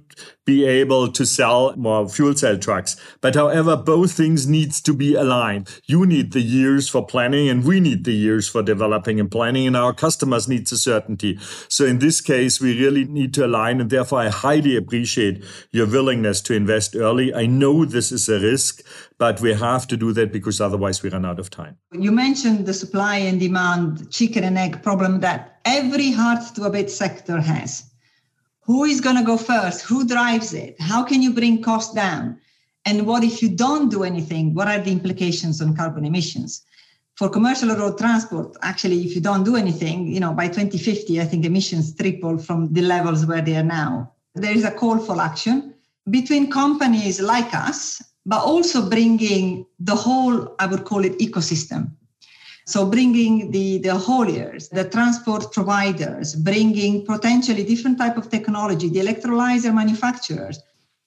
be 0.44 0.64
able 0.64 1.12
to 1.12 1.26
sell 1.26 1.76
more 1.76 2.08
fuel 2.08 2.34
cell 2.34 2.56
trucks. 2.56 2.96
But 3.20 3.34
however, 3.34 3.76
both 3.76 4.12
things 4.12 4.46
needs 4.46 4.80
to 4.80 4.94
be 4.94 5.14
aligned. 5.14 5.68
You 5.84 6.06
need 6.06 6.32
the 6.32 6.40
years 6.40 6.88
for 6.88 7.04
planning 7.04 7.50
and 7.50 7.64
we 7.64 7.80
need 7.80 8.04
the 8.04 8.14
years 8.14 8.48
for 8.48 8.62
developing 8.62 9.20
and 9.20 9.30
planning 9.30 9.66
and 9.66 9.76
our 9.76 9.92
customers 9.92 10.48
need 10.48 10.66
the 10.66 10.78
certainty. 10.78 11.38
So 11.68 11.84
in 11.84 11.98
this 11.98 12.20
case, 12.20 12.60
we 12.60 12.80
really 12.80 13.04
need 13.04 13.34
to 13.34 13.44
align 13.44 13.80
and 13.80 13.90
therefore 13.90 14.20
I 14.20 14.28
highly 14.28 14.74
appreciate 14.76 15.44
your 15.70 15.86
willingness 15.86 16.40
to 16.42 16.54
invest 16.54 16.96
early. 16.96 17.34
I 17.34 17.44
know 17.44 17.84
this 17.84 18.10
is 18.10 18.28
a 18.28 18.40
risk, 18.40 18.82
but 19.18 19.40
we 19.40 19.52
have 19.52 19.86
to 19.88 19.96
do 19.96 20.12
that 20.14 20.32
because 20.32 20.60
otherwise 20.60 21.02
we 21.02 21.10
run 21.10 21.26
out 21.26 21.38
of 21.38 21.50
time. 21.50 21.76
You 21.92 22.12
mentioned 22.12 22.64
the 22.64 22.72
supply 22.72 23.16
and 23.16 23.38
demand 23.38 24.10
chicken 24.10 24.44
and 24.44 24.56
egg 24.56 24.82
problem 24.82 25.20
that 25.20 25.60
every 25.64 26.10
hard 26.10 26.38
to 26.54 26.64
abate 26.64 26.90
sector 26.90 27.40
has 27.40 27.87
who 28.68 28.84
is 28.84 29.00
going 29.00 29.16
to 29.16 29.22
go 29.22 29.38
first? 29.38 29.80
Who 29.80 30.06
drives 30.06 30.52
it? 30.52 30.76
How 30.78 31.02
can 31.02 31.22
you 31.22 31.32
bring 31.32 31.62
costs 31.62 31.94
down? 31.94 32.38
And 32.84 33.06
what 33.06 33.24
if 33.24 33.42
you 33.42 33.48
don't 33.48 33.88
do 33.88 34.04
anything? 34.04 34.52
What 34.52 34.68
are 34.68 34.78
the 34.78 34.92
implications 34.92 35.62
on 35.62 35.74
carbon 35.74 36.04
emissions? 36.04 36.62
For 37.16 37.30
commercial 37.30 37.74
road 37.74 37.96
transport 37.96 38.56
actually 38.62 39.04
if 39.06 39.14
you 39.14 39.20
don't 39.22 39.42
do 39.42 39.56
anything 39.56 40.06
you 40.06 40.20
know 40.20 40.32
by 40.32 40.46
2050 40.46 41.20
i 41.20 41.24
think 41.24 41.44
emissions 41.44 41.92
triple 41.92 42.38
from 42.38 42.72
the 42.72 42.82
levels 42.82 43.26
where 43.26 43.42
they 43.42 43.56
are 43.56 43.64
now. 43.64 44.12
There 44.34 44.52
is 44.52 44.64
a 44.64 44.70
call 44.70 44.98
for 44.98 45.20
action 45.20 45.74
between 46.10 46.50
companies 46.50 47.20
like 47.20 47.52
us 47.54 48.00
but 48.24 48.44
also 48.44 48.88
bringing 48.88 49.66
the 49.80 49.96
whole 49.96 50.54
i 50.60 50.66
would 50.66 50.84
call 50.84 51.04
it 51.04 51.18
ecosystem 51.18 51.90
so 52.68 52.84
bringing 52.84 53.50
the, 53.50 53.78
the 53.78 53.94
hauliers, 54.06 54.68
the 54.68 54.84
transport 54.84 55.50
providers, 55.54 56.34
bringing 56.34 57.02
potentially 57.06 57.64
different 57.64 57.96
type 57.96 58.18
of 58.18 58.28
technology, 58.28 58.90
the 58.90 59.00
electrolyzer 59.00 59.74
manufacturers, 59.74 60.60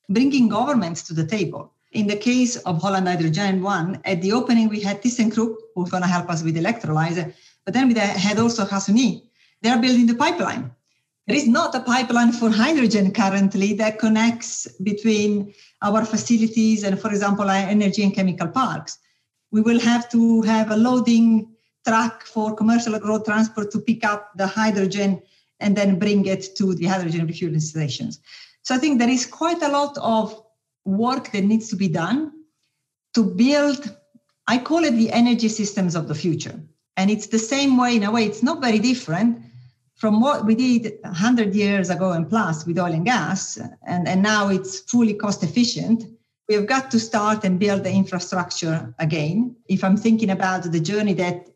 bringing 0.09 0.49
governments 0.49 1.03
to 1.03 1.13
the 1.13 1.23
table. 1.23 1.71
In 1.91 2.07
the 2.07 2.15
case 2.15 2.55
of 2.55 2.81
Holland 2.81 3.07
Hydrogen 3.07 3.61
One, 3.61 4.01
at 4.05 4.23
the 4.23 4.31
opening 4.31 4.69
we 4.69 4.79
had 4.79 5.03
ThyssenKrupp 5.03 5.55
who's 5.75 5.91
going 5.91 6.01
to 6.01 6.09
help 6.09 6.31
us 6.31 6.41
with 6.41 6.55
electrolyzer, 6.55 7.31
but 7.63 7.75
then 7.75 7.89
we 7.89 7.93
had 7.93 8.39
also 8.39 8.65
Gasunie. 8.65 9.27
They're 9.61 9.79
building 9.79 10.07
the 10.07 10.15
pipeline. 10.15 10.71
there 11.27 11.37
is 11.37 11.47
not 11.47 11.75
a 11.75 11.81
pipeline 11.81 12.31
for 12.31 12.49
hydrogen 12.49 13.13
currently 13.13 13.73
that 13.73 13.99
connects 13.99 14.67
between 14.79 15.53
our 15.83 16.05
facilities 16.05 16.83
and, 16.83 16.99
for 16.99 17.11
example, 17.11 17.47
energy 17.51 18.01
and 18.01 18.15
chemical 18.15 18.47
parks. 18.47 18.97
We 19.51 19.61
will 19.61 19.79
have 19.79 20.09
to 20.09 20.41
have 20.41 20.71
a 20.71 20.77
loading 20.77 21.50
truck 21.85 22.23
for 22.23 22.55
commercial 22.55 22.99
road 22.99 23.25
transport 23.25 23.71
to 23.71 23.79
pick 23.79 24.05
up 24.05 24.31
the 24.35 24.47
hydrogen 24.47 25.21
and 25.59 25.75
then 25.75 25.99
bring 25.99 26.25
it 26.25 26.55
to 26.57 26.73
the 26.73 26.85
hydrogen 26.85 27.25
refueling 27.27 27.59
stations. 27.59 28.19
So 28.63 28.75
I 28.75 28.77
think 28.77 28.99
there 28.99 29.09
is 29.09 29.25
quite 29.25 29.61
a 29.61 29.69
lot 29.69 29.97
of 29.99 30.43
work 30.85 31.31
that 31.31 31.43
needs 31.43 31.69
to 31.69 31.75
be 31.75 31.87
done 31.87 32.31
to 33.13 33.23
build, 33.23 33.95
I 34.47 34.57
call 34.57 34.83
it 34.83 34.91
the 34.91 35.11
energy 35.11 35.47
systems 35.47 35.95
of 35.95 36.07
the 36.07 36.15
future. 36.15 36.59
And 36.97 37.09
it's 37.09 37.27
the 37.27 37.39
same 37.39 37.77
way, 37.77 37.95
in 37.95 38.03
a 38.03 38.11
way, 38.11 38.25
it's 38.25 38.43
not 38.43 38.61
very 38.61 38.79
different 38.79 39.39
from 39.95 40.19
what 40.19 40.45
we 40.45 40.55
did 40.55 40.93
100 41.03 41.53
years 41.53 41.89
ago 41.89 42.11
and 42.11 42.27
plus 42.27 42.65
with 42.65 42.79
oil 42.79 42.91
and 42.91 43.05
gas. 43.05 43.59
And, 43.85 44.07
and 44.07 44.21
now 44.21 44.49
it's 44.49 44.79
fully 44.81 45.13
cost 45.13 45.43
efficient. 45.43 46.05
We've 46.47 46.65
got 46.65 46.91
to 46.91 46.99
start 46.99 47.43
and 47.43 47.59
build 47.59 47.83
the 47.83 47.91
infrastructure 47.91 48.93
again. 48.99 49.55
If 49.67 49.83
I'm 49.83 49.97
thinking 49.97 50.31
about 50.31 50.63
the 50.63 50.79
journey 50.79 51.13
that 51.13 51.50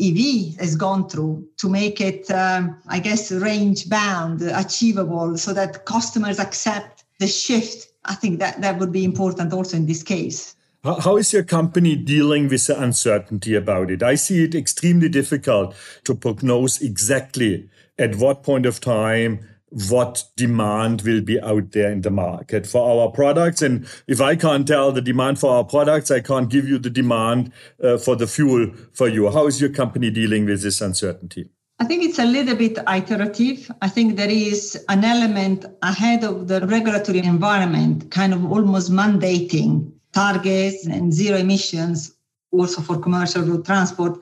EV 0.00 0.56
has 0.58 0.76
gone 0.76 1.08
through 1.08 1.46
to 1.58 1.68
make 1.68 2.00
it, 2.00 2.30
um, 2.30 2.80
I 2.88 3.00
guess, 3.00 3.32
range 3.32 3.88
bound, 3.88 4.42
achievable, 4.42 5.36
so 5.36 5.52
that 5.54 5.84
customers 5.84 6.38
accept 6.38 7.04
the 7.18 7.26
shift. 7.26 7.88
I 8.04 8.14
think 8.14 8.38
that 8.38 8.60
that 8.60 8.78
would 8.78 8.92
be 8.92 9.04
important 9.04 9.52
also 9.52 9.76
in 9.76 9.86
this 9.86 10.02
case. 10.02 10.54
How 10.84 11.16
is 11.16 11.32
your 11.32 11.42
company 11.42 11.96
dealing 11.96 12.48
with 12.48 12.66
the 12.66 12.80
uncertainty 12.80 13.54
about 13.54 13.90
it? 13.90 14.02
I 14.02 14.14
see 14.14 14.44
it 14.44 14.54
extremely 14.54 15.08
difficult 15.08 15.74
to 16.04 16.14
prognose 16.14 16.80
exactly 16.80 17.68
at 17.98 18.14
what 18.14 18.44
point 18.44 18.64
of 18.64 18.80
time 18.80 19.40
what 19.70 20.24
demand 20.36 21.02
will 21.02 21.20
be 21.20 21.40
out 21.40 21.72
there 21.72 21.90
in 21.90 22.02
the 22.02 22.10
market 22.10 22.66
for 22.66 23.02
our 23.02 23.10
products. 23.10 23.62
And 23.62 23.86
if 24.06 24.20
I 24.20 24.36
can't 24.36 24.66
tell 24.66 24.92
the 24.92 25.02
demand 25.02 25.38
for 25.38 25.50
our 25.50 25.64
products, 25.64 26.10
I 26.10 26.20
can't 26.20 26.48
give 26.48 26.68
you 26.68 26.78
the 26.78 26.90
demand 26.90 27.52
uh, 27.82 27.98
for 27.98 28.16
the 28.16 28.26
fuel 28.26 28.72
for 28.92 29.08
you. 29.08 29.30
How 29.30 29.46
is 29.46 29.60
your 29.60 29.70
company 29.70 30.10
dealing 30.10 30.46
with 30.46 30.62
this 30.62 30.80
uncertainty? 30.80 31.48
I 31.80 31.84
think 31.84 32.02
it's 32.02 32.18
a 32.18 32.24
little 32.24 32.56
bit 32.56 32.78
iterative. 32.88 33.70
I 33.82 33.88
think 33.88 34.16
there 34.16 34.30
is 34.30 34.84
an 34.88 35.04
element 35.04 35.64
ahead 35.82 36.24
of 36.24 36.48
the 36.48 36.66
regulatory 36.66 37.20
environment, 37.20 38.10
kind 38.10 38.34
of 38.34 38.50
almost 38.50 38.90
mandating 38.90 39.92
targets 40.12 40.86
and 40.86 41.12
zero 41.12 41.38
emissions 41.38 42.16
also 42.50 42.80
for 42.80 42.98
commercial 42.98 43.42
road 43.42 43.64
transport 43.64 44.20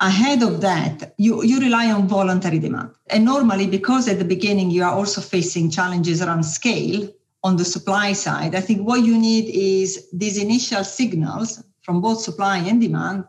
ahead 0.00 0.42
of 0.42 0.60
that, 0.62 1.14
you, 1.18 1.42
you 1.44 1.60
rely 1.60 1.90
on 1.90 2.08
voluntary 2.08 2.58
demand. 2.58 2.90
And 3.08 3.24
normally, 3.24 3.66
because 3.66 4.08
at 4.08 4.18
the 4.18 4.24
beginning 4.24 4.70
you 4.70 4.82
are 4.82 4.92
also 4.92 5.20
facing 5.20 5.70
challenges 5.70 6.22
around 6.22 6.44
scale 6.44 7.08
on 7.44 7.56
the 7.56 7.64
supply 7.64 8.12
side, 8.12 8.54
I 8.54 8.60
think 8.60 8.86
what 8.86 9.02
you 9.02 9.18
need 9.18 9.48
is 9.48 10.08
these 10.12 10.38
initial 10.38 10.84
signals 10.84 11.62
from 11.82 12.00
both 12.00 12.20
supply 12.20 12.58
and 12.58 12.80
demand 12.80 13.24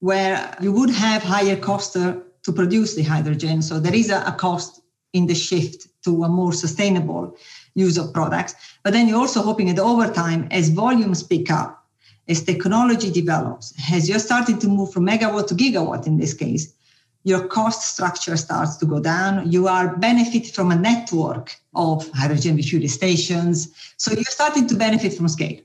where 0.00 0.54
you 0.60 0.72
would 0.72 0.90
have 0.90 1.22
higher 1.22 1.56
cost 1.56 1.96
uh, 1.96 2.16
to 2.42 2.52
produce 2.52 2.94
the 2.94 3.02
hydrogen. 3.02 3.62
So 3.62 3.80
there 3.80 3.94
is 3.94 4.10
a, 4.10 4.22
a 4.26 4.32
cost 4.32 4.82
in 5.14 5.26
the 5.26 5.34
shift 5.34 5.88
to 6.04 6.24
a 6.24 6.28
more 6.28 6.52
sustainable 6.52 7.36
use 7.74 7.96
of 7.96 8.12
products. 8.12 8.54
But 8.82 8.92
then 8.92 9.08
you're 9.08 9.18
also 9.18 9.42
hoping 9.42 9.68
that 9.68 9.78
over 9.78 10.12
time, 10.12 10.48
as 10.50 10.68
volumes 10.68 11.22
pick 11.22 11.50
up, 11.50 11.83
as 12.28 12.42
technology 12.42 13.10
develops, 13.10 13.74
as 13.92 14.08
you're 14.08 14.18
starting 14.18 14.58
to 14.58 14.68
move 14.68 14.92
from 14.92 15.06
megawatt 15.06 15.46
to 15.48 15.54
gigawatt 15.54 16.06
in 16.06 16.16
this 16.16 16.34
case, 16.34 16.72
your 17.24 17.46
cost 17.46 17.94
structure 17.94 18.36
starts 18.36 18.76
to 18.76 18.86
go 18.86 19.00
down. 19.00 19.50
You 19.50 19.66
are 19.66 19.96
benefit 19.96 20.54
from 20.54 20.70
a 20.70 20.76
network 20.76 21.56
of 21.74 22.08
hydrogen 22.10 22.56
refueling 22.56 22.88
stations. 22.88 23.74
So 23.96 24.12
you're 24.12 24.24
starting 24.24 24.66
to 24.68 24.74
benefit 24.74 25.14
from 25.14 25.28
scale. 25.28 25.60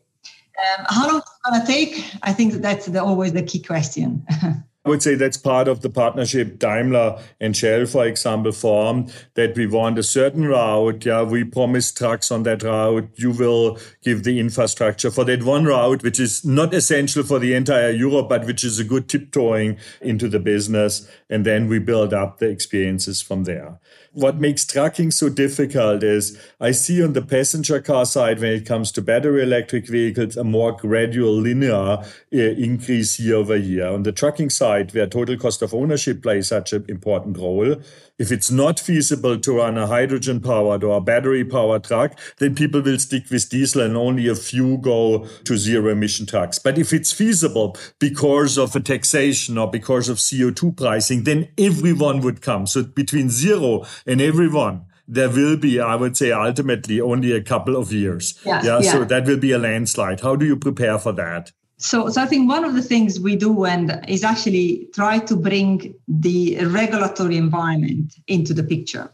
Um, 0.59 0.85
how 0.89 1.07
long 1.07 1.17
is 1.17 1.23
it 1.23 1.49
going 1.49 1.61
to 1.61 1.67
take? 1.67 2.15
I 2.23 2.33
think 2.33 2.53
that's 2.53 2.85
the, 2.85 3.03
always 3.03 3.33
the 3.33 3.43
key 3.43 3.61
question. 3.61 4.25
I 4.89 4.91
would 4.91 5.03
say 5.03 5.13
that's 5.13 5.37
part 5.37 5.67
of 5.67 5.81
the 5.81 5.89
partnership 5.91 6.57
Daimler 6.57 7.21
and 7.39 7.55
Shell, 7.55 7.85
for 7.85 8.07
example, 8.07 8.51
formed 8.51 9.13
that 9.35 9.55
we 9.55 9.67
want 9.67 9.99
a 9.99 10.03
certain 10.03 10.47
route. 10.47 11.05
Yeah, 11.05 11.21
we 11.21 11.43
promise 11.43 11.91
trucks 11.91 12.31
on 12.31 12.41
that 12.41 12.63
route. 12.63 13.07
You 13.13 13.29
will 13.29 13.77
give 14.01 14.23
the 14.23 14.39
infrastructure 14.39 15.11
for 15.11 15.23
that 15.25 15.43
one 15.43 15.65
route, 15.65 16.01
which 16.01 16.19
is 16.19 16.43
not 16.43 16.73
essential 16.73 17.21
for 17.21 17.37
the 17.37 17.53
entire 17.53 17.91
Europe, 17.91 18.29
but 18.29 18.47
which 18.47 18.63
is 18.63 18.79
a 18.79 18.83
good 18.83 19.07
tiptoeing 19.07 19.77
into 20.01 20.27
the 20.27 20.39
business. 20.39 21.07
And 21.29 21.45
then 21.45 21.67
we 21.67 21.77
build 21.77 22.11
up 22.11 22.39
the 22.39 22.49
experiences 22.49 23.21
from 23.21 23.43
there. 23.43 23.77
What 24.13 24.37
makes 24.37 24.65
trucking 24.65 25.11
so 25.11 25.29
difficult 25.29 26.01
is 26.01 26.35
I 26.59 26.71
see 26.71 27.03
on 27.03 27.13
the 27.13 27.21
passenger 27.21 27.79
car 27.79 28.07
side, 28.07 28.39
when 28.39 28.53
it 28.53 28.65
comes 28.65 28.91
to 28.93 29.03
battery 29.03 29.43
electric 29.43 29.87
vehicles, 29.87 30.35
a 30.35 30.43
more 30.43 30.71
gradual 30.71 31.33
linear 31.33 31.75
uh, 31.75 32.03
increase 32.33 33.19
year 33.19 33.35
over 33.35 33.55
year. 33.55 33.85
On 33.85 34.01
the 34.01 34.11
trucking 34.11 34.49
side, 34.49 34.95
where 34.95 35.05
total 35.05 35.37
cost 35.37 35.61
of 35.61 35.75
ownership 35.75 36.23
plays 36.23 36.47
such 36.47 36.73
an 36.73 36.85
important 36.89 37.37
role, 37.37 37.75
if 38.19 38.33
it's 38.33 38.51
not 38.51 38.79
feasible 38.79 39.39
to 39.39 39.57
run 39.57 39.77
a 39.77 39.87
hydrogen 39.87 40.41
powered 40.41 40.83
or 40.83 40.97
a 40.97 41.01
battery 41.01 41.45
powered 41.45 41.85
truck, 41.85 42.19
then 42.39 42.53
people 42.53 42.81
will 42.81 42.99
stick 42.99 43.29
with 43.29 43.49
diesel 43.49 43.81
and 43.81 43.95
only 43.95 44.27
a 44.27 44.35
few 44.35 44.77
go 44.79 45.25
to 45.45 45.57
zero 45.57 45.89
emission 45.89 46.25
trucks. 46.25 46.59
But 46.59 46.77
if 46.77 46.91
it's 46.91 47.13
feasible 47.13 47.77
because 47.99 48.57
of 48.57 48.75
a 48.75 48.81
taxation 48.81 49.57
or 49.57 49.71
because 49.71 50.09
of 50.09 50.17
CO2 50.17 50.75
pricing, 50.75 51.23
then 51.23 51.47
everyone 51.57 52.19
would 52.19 52.41
come. 52.41 52.67
So 52.67 52.83
between 52.83 53.29
zero 53.29 53.85
and 54.05 54.21
everyone, 54.21 54.85
there 55.07 55.29
will 55.29 55.57
be, 55.57 55.79
I 55.79 55.95
would 55.95 56.15
say, 56.15 56.31
ultimately 56.31 57.01
only 57.01 57.31
a 57.31 57.41
couple 57.41 57.75
of 57.75 57.91
years. 57.91 58.39
Yeah, 58.45 58.63
yeah, 58.63 58.79
yeah. 58.81 58.91
So 58.91 59.05
that 59.05 59.25
will 59.25 59.37
be 59.37 59.51
a 59.51 59.57
landslide. 59.57 60.21
How 60.21 60.35
do 60.35 60.45
you 60.45 60.55
prepare 60.55 60.99
for 60.99 61.11
that? 61.13 61.51
So, 61.77 62.09
so 62.09 62.21
I 62.21 62.25
think 62.25 62.49
one 62.49 62.65
of 62.65 62.75
the 62.75 62.81
things 62.81 63.19
we 63.19 63.35
do 63.35 63.65
and 63.65 64.03
is 64.07 64.23
actually 64.23 64.87
try 64.93 65.19
to 65.19 65.35
bring 65.35 65.95
the 66.07 66.63
regulatory 66.65 67.37
environment 67.37 68.15
into 68.27 68.53
the 68.53 68.63
picture 68.63 69.09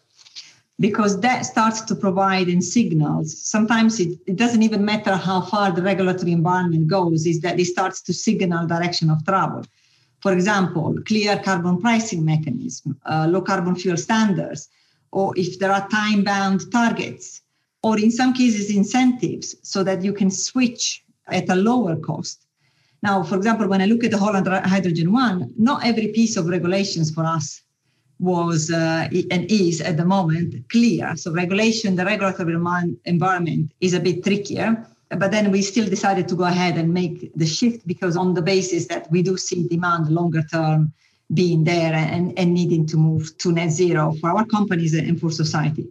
because 0.79 1.21
that 1.21 1.45
starts 1.45 1.81
to 1.81 1.95
provide 1.95 2.49
in 2.49 2.61
signals. 2.61 3.37
Sometimes 3.39 3.99
it, 3.99 4.19
it 4.27 4.35
doesn't 4.35 4.63
even 4.63 4.83
matter 4.83 5.15
how 5.15 5.41
far 5.41 5.71
the 5.71 5.81
regulatory 5.81 6.31
environment 6.31 6.87
goes, 6.87 7.25
is 7.25 7.39
that 7.41 7.59
it 7.59 7.65
starts 7.65 8.01
to 8.01 8.13
signal 8.13 8.67
direction 8.67 9.09
of 9.09 9.23
travel. 9.25 9.63
For 10.25 10.33
example, 10.33 10.95
clear 11.05 11.37
carbon 11.37 11.79
pricing 11.79 12.25
mechanism, 12.25 12.97
uh, 13.05 13.27
low 13.29 13.41
carbon 13.41 13.75
fuel 13.75 13.97
standards, 13.97 14.69
or 15.11 15.33
if 15.37 15.59
there 15.59 15.71
are 15.71 15.87
time 15.89 16.23
bound 16.23 16.71
targets, 16.71 17.41
or 17.83 17.99
in 17.99 18.09
some 18.09 18.33
cases 18.33 18.75
incentives 18.75 19.55
so 19.61 19.83
that 19.83 20.03
you 20.03 20.13
can 20.13 20.31
switch 20.31 21.03
at 21.27 21.47
a 21.49 21.55
lower 21.55 21.95
cost 21.95 22.45
now, 23.05 23.21
for 23.21 23.35
example, 23.37 23.67
when 23.67 23.81
I 23.83 23.85
look 23.85 24.03
at 24.03 24.09
the 24.09 24.17
Holland 24.17 24.47
Hydrogen 24.47 25.13
One, 25.13 25.53
not 25.59 25.85
every 25.85 26.07
piece 26.07 26.37
of 26.37 26.47
regulations 26.47 27.11
for 27.11 27.23
us 27.23 27.61
was 28.17 28.71
uh, 28.71 29.07
and 29.29 29.51
is 29.51 29.79
at 29.79 29.97
the 29.97 30.05
moment 30.05 30.67
clear. 30.69 31.15
So 31.15 31.31
regulation, 31.31 31.97
the 31.97 32.05
regulatory 32.05 32.55
environment 33.05 33.73
is 33.79 33.93
a 33.93 33.99
bit 33.99 34.23
trickier. 34.23 34.87
But 35.17 35.31
then 35.31 35.51
we 35.51 35.61
still 35.61 35.87
decided 35.87 36.27
to 36.27 36.35
go 36.35 36.43
ahead 36.43 36.77
and 36.77 36.93
make 36.93 37.31
the 37.35 37.45
shift 37.45 37.87
because 37.87 38.17
on 38.17 38.33
the 38.33 38.41
basis 38.41 38.87
that 38.87 39.09
we 39.11 39.21
do 39.21 39.37
see 39.37 39.67
demand 39.67 40.09
longer 40.09 40.43
term 40.51 40.93
being 41.33 41.63
there 41.63 41.93
and, 41.93 42.37
and 42.37 42.53
needing 42.53 42.85
to 42.87 42.97
move 42.97 43.37
to 43.39 43.51
net 43.51 43.71
zero 43.71 44.13
for 44.21 44.29
our 44.29 44.45
companies 44.45 44.93
and 44.93 45.19
for 45.19 45.31
society. 45.31 45.87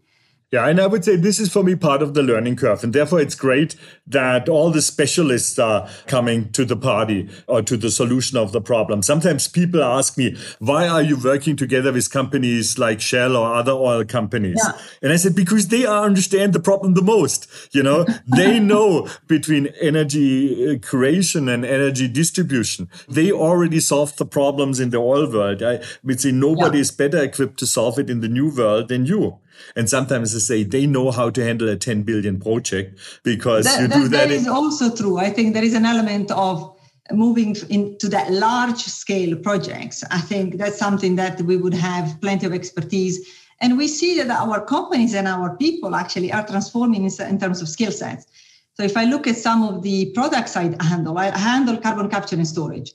Yeah, 0.54 0.68
and 0.68 0.80
I 0.80 0.86
would 0.86 1.04
say 1.04 1.16
this 1.16 1.40
is 1.40 1.52
for 1.52 1.64
me 1.64 1.74
part 1.74 2.00
of 2.00 2.14
the 2.14 2.22
learning 2.22 2.54
curve. 2.54 2.84
And 2.84 2.92
therefore, 2.92 3.20
it's 3.20 3.34
great 3.34 3.74
that 4.06 4.48
all 4.48 4.70
the 4.70 4.82
specialists 4.82 5.58
are 5.58 5.88
coming 6.06 6.52
to 6.52 6.64
the 6.64 6.76
party 6.76 7.28
or 7.48 7.60
to 7.62 7.76
the 7.76 7.90
solution 7.90 8.38
of 8.38 8.52
the 8.52 8.60
problem. 8.60 9.02
Sometimes 9.02 9.48
people 9.48 9.82
ask 9.82 10.16
me, 10.16 10.36
why 10.60 10.86
are 10.86 11.02
you 11.02 11.18
working 11.18 11.56
together 11.56 11.92
with 11.92 12.08
companies 12.08 12.78
like 12.78 13.00
Shell 13.00 13.34
or 13.34 13.52
other 13.52 13.72
oil 13.72 14.04
companies? 14.04 14.62
Yeah. 14.64 14.78
And 15.02 15.12
I 15.12 15.16
said, 15.16 15.34
because 15.34 15.66
they 15.66 15.86
understand 15.86 16.52
the 16.52 16.60
problem 16.60 16.94
the 16.94 17.02
most. 17.02 17.48
You 17.72 17.82
know, 17.82 18.06
they 18.36 18.60
know 18.60 19.08
between 19.26 19.74
energy 19.80 20.70
uh, 20.70 20.78
creation 20.78 21.48
and 21.48 21.64
energy 21.64 22.06
distribution. 22.06 22.88
They 23.08 23.32
already 23.32 23.80
solved 23.80 24.18
the 24.18 24.24
problems 24.24 24.78
in 24.78 24.90
the 24.90 24.98
oil 24.98 25.28
world. 25.28 25.64
I 25.64 25.82
would 26.04 26.20
say 26.20 26.30
nobody 26.30 26.78
yeah. 26.78 26.82
is 26.82 26.92
better 26.92 27.20
equipped 27.20 27.58
to 27.58 27.66
solve 27.66 27.98
it 27.98 28.08
in 28.08 28.20
the 28.20 28.28
new 28.28 28.54
world 28.54 28.86
than 28.86 29.04
you. 29.04 29.40
And 29.76 29.88
sometimes 29.88 30.32
they 30.32 30.38
say 30.38 30.62
they 30.64 30.86
know 30.86 31.10
how 31.10 31.30
to 31.30 31.44
handle 31.44 31.68
a 31.68 31.76
10 31.76 32.02
billion 32.02 32.40
project 32.40 32.98
because 33.22 33.64
that, 33.64 33.80
you 33.80 33.88
do 33.88 34.08
that. 34.08 34.28
That 34.28 34.30
is 34.30 34.46
also 34.46 34.94
true. 34.94 35.18
I 35.18 35.30
think 35.30 35.54
there 35.54 35.64
is 35.64 35.74
an 35.74 35.86
element 35.86 36.30
of 36.30 36.76
moving 37.12 37.54
into 37.68 38.08
that 38.08 38.32
large 38.32 38.78
scale 38.78 39.36
projects. 39.36 40.02
I 40.10 40.20
think 40.20 40.56
that's 40.56 40.78
something 40.78 41.16
that 41.16 41.42
we 41.42 41.56
would 41.56 41.74
have 41.74 42.18
plenty 42.20 42.46
of 42.46 42.54
expertise. 42.54 43.28
And 43.60 43.76
we 43.76 43.88
see 43.88 44.20
that 44.22 44.30
our 44.30 44.64
companies 44.64 45.14
and 45.14 45.28
our 45.28 45.56
people 45.56 45.94
actually 45.94 46.32
are 46.32 46.46
transforming 46.46 47.04
in 47.04 47.38
terms 47.38 47.60
of 47.62 47.68
skill 47.68 47.92
sets. 47.92 48.26
So 48.76 48.82
if 48.82 48.96
I 48.96 49.04
look 49.04 49.26
at 49.26 49.36
some 49.36 49.62
of 49.62 49.82
the 49.82 50.10
products 50.14 50.56
I 50.56 50.74
handle, 50.82 51.16
I 51.18 51.36
handle 51.36 51.76
carbon 51.76 52.08
capture 52.08 52.36
and 52.36 52.48
storage. 52.48 52.92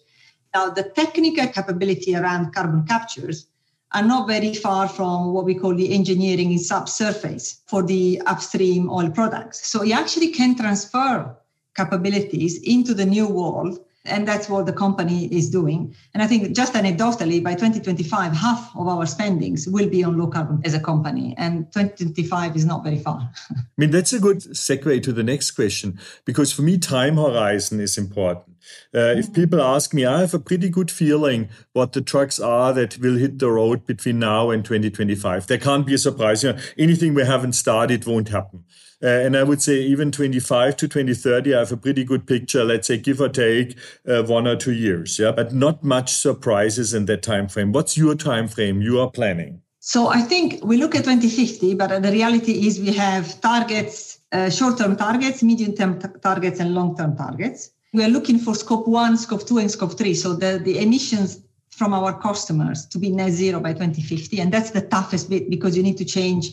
Now, 0.53 0.69
the 0.69 0.83
technical 0.83 1.47
capability 1.47 2.15
around 2.15 2.53
carbon 2.53 2.85
captures 2.85 3.45
are 3.93 4.03
not 4.03 4.27
very 4.27 4.53
far 4.53 4.87
from 4.87 5.33
what 5.33 5.45
we 5.45 5.55
call 5.55 5.73
the 5.75 5.93
engineering 5.93 6.51
in 6.51 6.59
subsurface 6.59 7.61
for 7.65 7.81
the 7.83 8.21
upstream 8.25 8.89
oil 8.89 9.09
products. 9.09 9.67
So 9.67 9.83
you 9.83 9.93
actually 9.93 10.31
can 10.31 10.55
transfer 10.55 11.35
capabilities 11.75 12.59
into 12.61 12.93
the 12.93 13.05
new 13.05 13.27
world 13.27 13.79
and 14.05 14.27
that's 14.27 14.49
what 14.49 14.65
the 14.65 14.73
company 14.73 15.25
is 15.25 15.49
doing. 15.49 15.95
And 16.13 16.23
I 16.23 16.27
think 16.27 16.55
just 16.55 16.73
anecdotally, 16.73 17.43
by 17.43 17.53
2025, 17.53 18.33
half 18.33 18.75
of 18.75 18.87
our 18.87 19.05
spendings 19.05 19.67
will 19.67 19.89
be 19.89 20.03
on 20.03 20.17
low 20.17 20.27
carbon 20.27 20.61
as 20.63 20.73
a 20.73 20.79
company, 20.79 21.35
and 21.37 21.71
2025 21.73 22.55
is 22.55 22.65
not 22.65 22.83
very 22.83 22.97
far. 22.97 23.29
I 23.51 23.61
mean, 23.77 23.91
that's 23.91 24.13
a 24.13 24.19
good 24.19 24.37
segue 24.37 25.03
to 25.03 25.13
the 25.13 25.23
next 25.23 25.51
question, 25.51 25.99
because 26.25 26.51
for 26.51 26.61
me, 26.61 26.77
time 26.77 27.17
horizon 27.17 27.79
is 27.79 27.97
important. 27.97 28.55
Uh, 28.93 29.15
if 29.17 29.25
mm-hmm. 29.25 29.33
people 29.33 29.61
ask 29.61 29.93
me, 29.93 30.05
I 30.05 30.21
have 30.21 30.33
a 30.33 30.39
pretty 30.39 30.69
good 30.69 30.91
feeling 30.91 31.49
what 31.73 31.93
the 31.93 32.01
trucks 32.01 32.39
are 32.39 32.73
that 32.73 32.97
will 32.99 33.15
hit 33.15 33.39
the 33.39 33.49
road 33.49 33.85
between 33.85 34.19
now 34.19 34.49
and 34.49 34.63
2025. 34.63 35.47
There 35.47 35.57
can't 35.57 35.85
be 35.85 35.93
a 35.93 35.97
surprise. 35.97 36.43
You 36.43 36.53
know, 36.53 36.59
anything 36.77 37.13
we 37.13 37.25
haven't 37.25 37.53
started 37.53 38.05
won't 38.05 38.29
happen. 38.29 38.63
Uh, 39.01 39.07
and 39.07 39.37
I 39.37 39.43
would 39.43 39.61
say 39.61 39.75
even 39.75 40.11
25 40.11 40.75
to 40.77 40.87
2030, 40.87 41.55
I 41.55 41.59
have 41.59 41.71
a 41.71 41.77
pretty 41.77 42.03
good 42.03 42.27
picture, 42.27 42.65
let's 42.65 42.87
say 42.87 42.97
give 42.97 43.21
or 43.21 43.29
take 43.29 43.77
uh, 44.07 44.23
one 44.23 44.45
or 44.45 44.57
two 44.57 44.73
years. 44.73 45.17
Yeah, 45.17 45.31
but 45.31 45.53
not 45.53 45.83
much 45.83 46.13
surprises 46.13 46.93
in 46.93 47.05
that 47.05 47.23
time 47.23 47.47
frame. 47.47 47.71
What's 47.71 47.97
your 47.97 48.15
time 48.15 48.49
frame 48.49 48.81
you 48.81 48.99
are 48.99 49.09
planning? 49.09 49.61
So 49.79 50.09
I 50.09 50.21
think 50.21 50.63
we 50.63 50.75
look 50.75 50.95
at 50.95 51.05
2050, 51.05 51.75
but 51.75 52.01
the 52.01 52.11
reality 52.11 52.67
is 52.67 52.79
we 52.79 52.91
have 52.93 53.39
targets, 53.39 54.19
uh, 54.33 54.49
short-term 54.49 54.97
targets, 54.97 55.41
medium-term 55.41 55.99
t- 56.01 56.09
targets, 56.21 56.59
and 56.59 56.75
long-term 56.75 57.15
targets. 57.15 57.71
We 57.91 58.03
are 58.03 58.09
looking 58.09 58.37
for 58.37 58.53
scope 58.53 58.87
one, 58.87 59.17
scope 59.17 59.47
two, 59.47 59.57
and 59.57 59.71
scope 59.71 59.97
three. 59.97 60.13
So 60.13 60.33
the, 60.33 60.61
the 60.63 60.79
emissions 60.79 61.41
from 61.69 61.93
our 61.93 62.19
customers 62.19 62.85
to 62.87 62.99
be 62.99 63.09
net 63.09 63.31
zero 63.31 63.59
by 63.59 63.73
2050. 63.73 64.39
And 64.41 64.51
that's 64.51 64.71
the 64.71 64.81
toughest 64.81 65.29
bit 65.29 65.49
because 65.49 65.77
you 65.77 65.81
need 65.81 65.97
to 65.97 66.05
change 66.05 66.51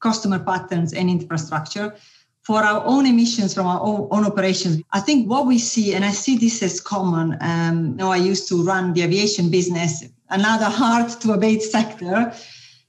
customer 0.00 0.38
patterns 0.38 0.92
and 0.92 1.08
infrastructure. 1.10 1.96
For 2.42 2.62
our 2.62 2.84
own 2.84 3.06
emissions 3.06 3.54
from 3.54 3.66
our 3.66 3.80
own, 3.80 4.08
own 4.10 4.24
operations, 4.24 4.82
I 4.92 5.00
think 5.00 5.28
what 5.28 5.46
we 5.46 5.58
see, 5.58 5.94
and 5.94 6.04
I 6.04 6.12
see 6.12 6.38
this 6.38 6.62
as 6.62 6.80
common. 6.80 7.36
Um, 7.40 7.88
you 7.88 7.94
know, 7.96 8.10
I 8.10 8.16
used 8.16 8.48
to 8.48 8.62
run 8.62 8.92
the 8.92 9.02
aviation 9.02 9.50
business, 9.50 10.04
another 10.30 10.66
hard 10.66 11.10
to 11.20 11.32
abate 11.32 11.62
sector. 11.62 12.32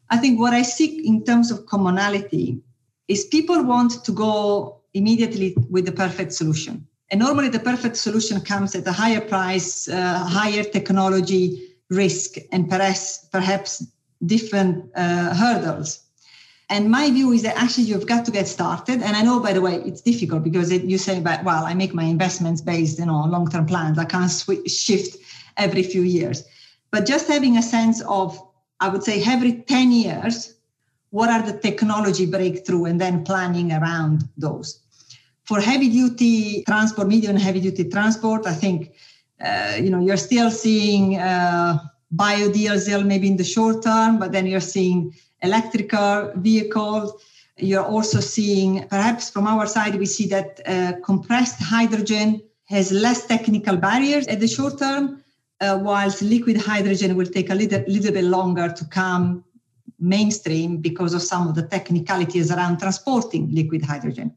I 0.10 0.18
think 0.18 0.40
what 0.40 0.54
I 0.54 0.62
see 0.62 1.06
in 1.08 1.24
terms 1.24 1.50
of 1.50 1.66
commonality 1.66 2.62
is 3.08 3.26
people 3.26 3.64
want 3.64 4.04
to 4.04 4.12
go 4.12 4.82
immediately 4.94 5.56
with 5.70 5.86
the 5.86 5.92
perfect 5.92 6.34
solution. 6.34 6.88
And 7.12 7.20
normally 7.20 7.50
the 7.50 7.60
perfect 7.60 7.98
solution 7.98 8.42
comes 8.42 8.76
at 8.76 8.88
a 8.88 8.92
higher 8.92 9.22
price, 9.22 9.88
uh, 9.88 10.26
higher 10.26 10.64
technology 10.64 11.76
risk, 11.90 12.36
and 12.52 12.70
perhaps, 12.70 13.26
perhaps 13.32 13.86
different 14.26 14.86
uh, 14.96 15.34
hurdles. 15.34 16.02
And 16.70 16.92
my 16.92 17.10
view 17.10 17.32
is 17.32 17.42
that 17.42 17.58
actually 17.58 17.86
you've 17.86 18.06
got 18.06 18.26
to 18.26 18.32
get 18.32 18.48
started. 18.48 19.02
And 19.02 19.16
I 19.16 19.24
know, 19.24 19.40
by 19.40 19.54
the 19.54 19.62
way, 19.62 19.78
it's 19.78 20.02
difficult 20.02 20.44
because 20.44 20.72
it, 20.72 20.84
you 20.84 21.00
say, 21.00 21.20
but 21.20 21.44
well, 21.44 21.66
I 21.66 21.74
make 21.74 21.96
my 21.96 22.04
investments 22.04 22.62
based, 22.62 23.00
you 23.00 23.08
know, 23.08 23.16
on 23.16 23.32
long-term 23.32 23.66
plans. 23.66 23.98
I 23.98 24.06
can't 24.06 24.32
shift 24.68 25.18
every 25.58 25.82
few 25.82 26.04
years. 26.04 26.44
But 26.92 27.08
just 27.08 27.28
having 27.28 27.58
a 27.58 27.64
sense 27.64 28.02
of, 28.02 28.40
I 28.80 28.90
would 28.90 29.04
say, 29.04 29.24
every 29.24 29.64
10 29.64 29.92
years, 29.92 30.54
what 31.10 31.30
are 31.30 31.42
the 31.42 31.58
technology 31.58 32.28
breakthrough, 32.28 32.86
and 32.86 33.02
then 33.02 33.24
planning 33.24 33.72
around 33.72 34.30
those. 34.38 34.80
For 35.50 35.60
heavy 35.60 35.90
duty 35.90 36.64
transport, 36.68 37.08
medium 37.08 37.32
and 37.32 37.42
heavy 37.42 37.60
duty 37.60 37.86
transport, 37.86 38.46
I 38.46 38.54
think, 38.54 38.92
uh, 39.44 39.78
you 39.84 39.90
know, 39.90 40.00
you're 40.00 40.24
still 40.30 40.52
seeing 40.52 41.18
uh, 41.18 41.80
biodiesel 42.16 43.04
maybe 43.04 43.28
in 43.28 43.38
the 43.38 43.44
short 43.44 43.82
term, 43.82 44.20
but 44.20 44.32
then 44.32 44.46
you're 44.46 44.70
seeing 44.76 45.16
electrical 45.42 46.32
vehicles. 46.36 47.20
You're 47.58 47.84
also 47.84 48.20
seeing, 48.20 48.88
perhaps 48.90 49.32
from 49.32 49.48
our 49.48 49.66
side, 49.66 49.96
we 49.96 50.06
see 50.06 50.28
that 50.28 50.60
uh, 50.68 50.94
compressed 51.04 51.60
hydrogen 51.60 52.44
has 52.66 52.92
less 52.92 53.26
technical 53.26 53.76
barriers 53.76 54.28
at 54.28 54.40
the 54.40 54.48
short 54.48 54.78
term, 54.78 55.24
uh, 55.62 55.80
whilst 55.82 56.22
liquid 56.22 56.58
hydrogen 56.58 57.16
will 57.16 57.26
take 57.26 57.50
a 57.50 57.56
little, 57.56 57.84
little 57.88 58.12
bit 58.12 58.26
longer 58.26 58.72
to 58.72 58.86
come 58.86 59.44
mainstream 60.00 60.78
because 60.78 61.16
of 61.16 61.24
some 61.24 61.48
of 61.48 61.56
the 61.56 61.64
technicalities 61.64 62.52
around 62.52 62.78
transporting 62.78 63.50
liquid 63.52 63.82
hydrogen. 63.82 64.32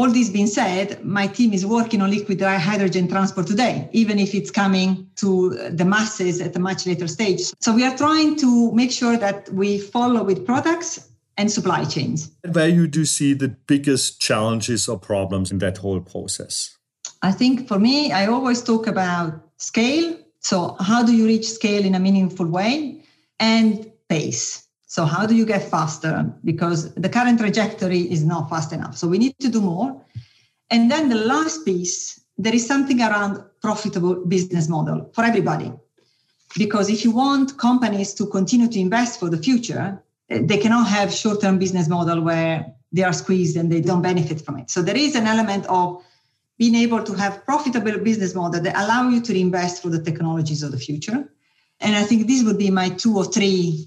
All 0.00 0.10
this 0.10 0.30
being 0.30 0.46
said, 0.46 1.04
my 1.04 1.26
team 1.26 1.52
is 1.52 1.66
working 1.66 2.00
on 2.00 2.08
liquid 2.10 2.38
dry 2.38 2.56
hydrogen 2.56 3.06
transport 3.06 3.46
today, 3.46 3.86
even 3.92 4.18
if 4.18 4.34
it's 4.34 4.50
coming 4.50 5.06
to 5.16 5.50
the 5.68 5.84
masses 5.84 6.40
at 6.40 6.56
a 6.56 6.58
much 6.58 6.86
later 6.86 7.06
stage. 7.06 7.42
So 7.60 7.74
we 7.74 7.84
are 7.84 7.94
trying 7.94 8.36
to 8.36 8.72
make 8.72 8.92
sure 8.92 9.18
that 9.18 9.52
we 9.52 9.78
follow 9.78 10.24
with 10.24 10.46
products 10.46 11.06
and 11.36 11.52
supply 11.52 11.84
chains. 11.84 12.30
Where 12.50 12.70
you 12.70 12.86
do 12.86 13.04
see 13.04 13.34
the 13.34 13.48
biggest 13.48 14.22
challenges 14.22 14.88
or 14.88 14.98
problems 14.98 15.50
in 15.50 15.58
that 15.58 15.76
whole 15.76 16.00
process? 16.00 16.78
I 17.20 17.32
think 17.32 17.68
for 17.68 17.78
me, 17.78 18.10
I 18.10 18.26
always 18.26 18.62
talk 18.62 18.86
about 18.86 19.34
scale. 19.58 20.16
So, 20.40 20.76
how 20.80 21.02
do 21.02 21.14
you 21.14 21.26
reach 21.26 21.46
scale 21.46 21.84
in 21.84 21.94
a 21.94 22.00
meaningful 22.00 22.46
way? 22.46 23.04
And 23.38 23.92
pace. 24.08 24.66
So 24.90 25.04
how 25.04 25.24
do 25.24 25.36
you 25.36 25.46
get 25.46 25.62
faster? 25.70 26.34
Because 26.44 26.92
the 26.94 27.08
current 27.08 27.38
trajectory 27.38 28.10
is 28.10 28.24
not 28.24 28.50
fast 28.50 28.72
enough. 28.72 28.98
So 28.98 29.06
we 29.06 29.18
need 29.18 29.38
to 29.38 29.48
do 29.48 29.60
more. 29.60 30.04
And 30.68 30.90
then 30.90 31.08
the 31.08 31.14
last 31.14 31.64
piece, 31.64 32.20
there 32.36 32.52
is 32.52 32.66
something 32.66 33.00
around 33.00 33.40
profitable 33.62 34.16
business 34.26 34.68
model 34.68 35.08
for 35.14 35.22
everybody. 35.22 35.72
Because 36.58 36.90
if 36.90 37.04
you 37.04 37.12
want 37.12 37.56
companies 37.56 38.12
to 38.14 38.26
continue 38.26 38.66
to 38.66 38.80
invest 38.80 39.20
for 39.20 39.30
the 39.30 39.36
future, 39.36 40.02
eh, 40.28 40.40
they 40.42 40.58
cannot 40.58 40.88
have 40.88 41.14
short-term 41.14 41.60
business 41.60 41.88
model 41.88 42.20
where 42.20 42.74
they 42.90 43.04
are 43.04 43.12
squeezed 43.12 43.56
and 43.56 43.70
they 43.70 43.80
don't 43.80 44.02
benefit 44.02 44.40
from 44.40 44.58
it. 44.58 44.70
So 44.70 44.82
there 44.82 44.96
is 44.96 45.14
an 45.14 45.28
element 45.28 45.66
of 45.66 46.02
being 46.58 46.74
able 46.74 47.04
to 47.04 47.14
have 47.14 47.44
profitable 47.44 47.96
business 47.98 48.34
model 48.34 48.60
that 48.60 48.74
allow 48.74 49.08
you 49.08 49.20
to 49.20 49.38
invest 49.38 49.82
for 49.82 49.88
the 49.88 50.02
technologies 50.02 50.64
of 50.64 50.72
the 50.72 50.78
future. 50.78 51.32
And 51.78 51.94
I 51.94 52.02
think 52.02 52.26
these 52.26 52.42
would 52.42 52.58
be 52.58 52.70
my 52.70 52.88
two 52.88 53.16
or 53.16 53.24
three 53.24 53.86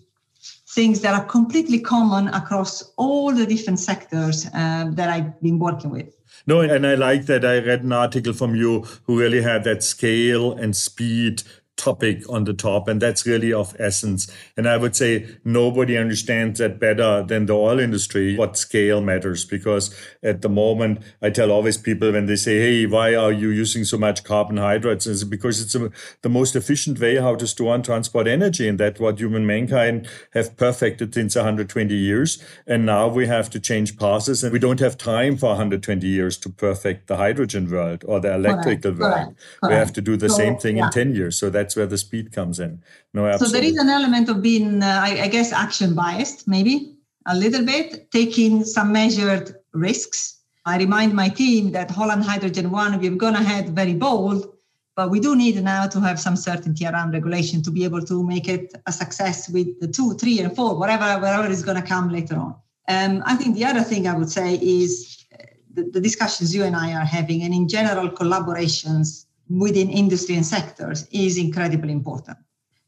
things 0.73 1.01
that 1.01 1.13
are 1.13 1.25
completely 1.25 1.79
common 1.79 2.27
across 2.29 2.91
all 2.97 3.31
the 3.33 3.45
different 3.45 3.79
sectors 3.79 4.47
uh, 4.53 4.89
that 4.91 5.09
I've 5.09 5.39
been 5.41 5.59
working 5.59 5.91
with. 5.91 6.15
No, 6.47 6.61
and 6.61 6.85
I 6.85 6.95
like 6.95 7.27
that 7.27 7.45
I 7.45 7.59
read 7.59 7.83
an 7.83 7.93
article 7.93 8.33
from 8.33 8.55
you 8.55 8.81
who 9.03 9.19
really 9.19 9.41
had 9.41 9.63
that 9.65 9.83
scale 9.83 10.53
and 10.53 10.75
speed 10.75 11.43
topic 11.75 12.21
on 12.29 12.43
the 12.43 12.53
top 12.53 12.87
and 12.87 13.01
that's 13.01 13.25
really 13.25 13.51
of 13.51 13.75
essence 13.79 14.31
and 14.55 14.67
i 14.67 14.77
would 14.77 14.95
say 14.95 15.27
nobody 15.43 15.97
understands 15.97 16.59
that 16.59 16.79
better 16.79 17.23
than 17.23 17.47
the 17.47 17.53
oil 17.53 17.79
industry 17.79 18.37
what 18.37 18.55
scale 18.55 19.01
matters 19.01 19.43
because 19.43 19.93
at 20.21 20.43
the 20.43 20.49
moment 20.49 21.01
i 21.21 21.31
tell 21.31 21.51
always 21.51 21.77
people 21.77 22.11
when 22.11 22.27
they 22.27 22.35
say 22.35 22.59
hey 22.59 22.85
why 22.85 23.15
are 23.15 23.31
you 23.31 23.49
using 23.49 23.83
so 23.83 23.97
much 23.97 24.23
carbohydrates 24.23 25.07
it's 25.07 25.23
because 25.23 25.61
it's 25.61 25.73
a, 25.73 25.89
the 26.21 26.29
most 26.29 26.55
efficient 26.55 26.99
way 26.99 27.15
how 27.15 27.33
to 27.35 27.47
store 27.47 27.73
and 27.73 27.83
transport 27.83 28.27
energy 28.27 28.67
and 28.67 28.79
that's 28.79 28.99
what 28.99 29.19
human 29.19 29.45
mankind 29.45 30.07
have 30.33 30.55
perfected 30.55 31.11
since 31.13 31.35
120 31.35 31.93
years 31.95 32.41
and 32.67 32.85
now 32.85 33.07
we 33.07 33.25
have 33.25 33.49
to 33.49 33.59
change 33.59 33.97
passes 33.97 34.43
and 34.43 34.53
we 34.53 34.59
don't 34.59 34.79
have 34.79 34.95
time 34.95 35.35
for 35.35 35.47
120 35.47 36.05
years 36.05 36.37
to 36.37 36.49
perfect 36.49 37.07
the 37.07 37.17
hydrogen 37.17 37.69
world 37.69 38.03
or 38.07 38.19
the 38.19 38.33
electrical 38.33 38.93
Correct. 38.93 38.99
world 38.99 39.35
Correct. 39.59 39.71
we 39.71 39.73
have 39.73 39.93
to 39.93 40.01
do 40.01 40.15
the 40.15 40.29
so, 40.29 40.37
same 40.37 40.57
thing 40.57 40.77
yeah. 40.77 40.85
in 40.85 40.91
10 40.91 41.15
years 41.15 41.39
so 41.39 41.49
that 41.49 41.62
that's 41.63 41.77
where 41.77 41.87
the 41.87 41.97
speed 41.97 42.33
comes 42.33 42.59
in. 42.59 42.83
No, 43.13 43.25
absolutely. 43.25 43.47
So 43.47 43.53
there 43.53 43.69
is 43.71 43.77
an 43.77 43.89
element 43.89 44.27
of 44.27 44.41
being, 44.41 44.83
uh, 44.83 44.99
I, 45.01 45.21
I 45.23 45.27
guess, 45.29 45.53
action 45.53 45.95
biased, 45.95 46.45
maybe 46.45 46.95
a 47.25 47.35
little 47.35 47.65
bit, 47.65 48.11
taking 48.11 48.65
some 48.65 48.91
measured 48.91 49.55
risks. 49.71 50.41
I 50.65 50.77
remind 50.77 51.13
my 51.13 51.29
team 51.29 51.71
that 51.71 51.89
Holland 51.89 52.23
Hydrogen 52.23 52.69
One, 52.69 52.99
we've 52.99 53.17
gone 53.17 53.35
ahead 53.35 53.69
very 53.69 53.93
bold, 53.93 54.53
but 54.97 55.09
we 55.09 55.21
do 55.21 55.37
need 55.37 55.55
now 55.63 55.87
to 55.87 55.99
have 56.01 56.19
some 56.19 56.35
certainty 56.35 56.85
around 56.85 57.13
regulation 57.13 57.63
to 57.63 57.71
be 57.71 57.85
able 57.85 58.01
to 58.01 58.23
make 58.23 58.49
it 58.49 58.73
a 58.85 58.91
success 58.91 59.49
with 59.49 59.67
the 59.79 59.87
two, 59.87 60.13
three, 60.15 60.39
and 60.41 60.53
four, 60.53 60.77
whatever, 60.77 61.07
whatever 61.21 61.47
is 61.47 61.63
going 61.63 61.81
to 61.81 61.87
come 61.87 62.09
later 62.09 62.35
on. 62.35 62.55
Um, 62.89 63.23
I 63.25 63.35
think 63.35 63.55
the 63.55 63.65
other 63.65 63.83
thing 63.83 64.05
I 64.05 64.15
would 64.19 64.29
say 64.29 64.55
is 64.55 65.25
uh, 65.33 65.45
the, 65.75 65.83
the 65.95 66.01
discussions 66.01 66.53
you 66.53 66.63
and 66.65 66.75
I 66.75 66.93
are 66.93 67.05
having, 67.05 67.43
and 67.43 67.53
in 67.53 67.69
general, 67.69 68.09
collaborations 68.09 69.27
within 69.49 69.89
industry 69.89 70.35
and 70.35 70.45
sectors 70.45 71.07
is 71.11 71.37
incredibly 71.37 71.91
important. 71.91 72.37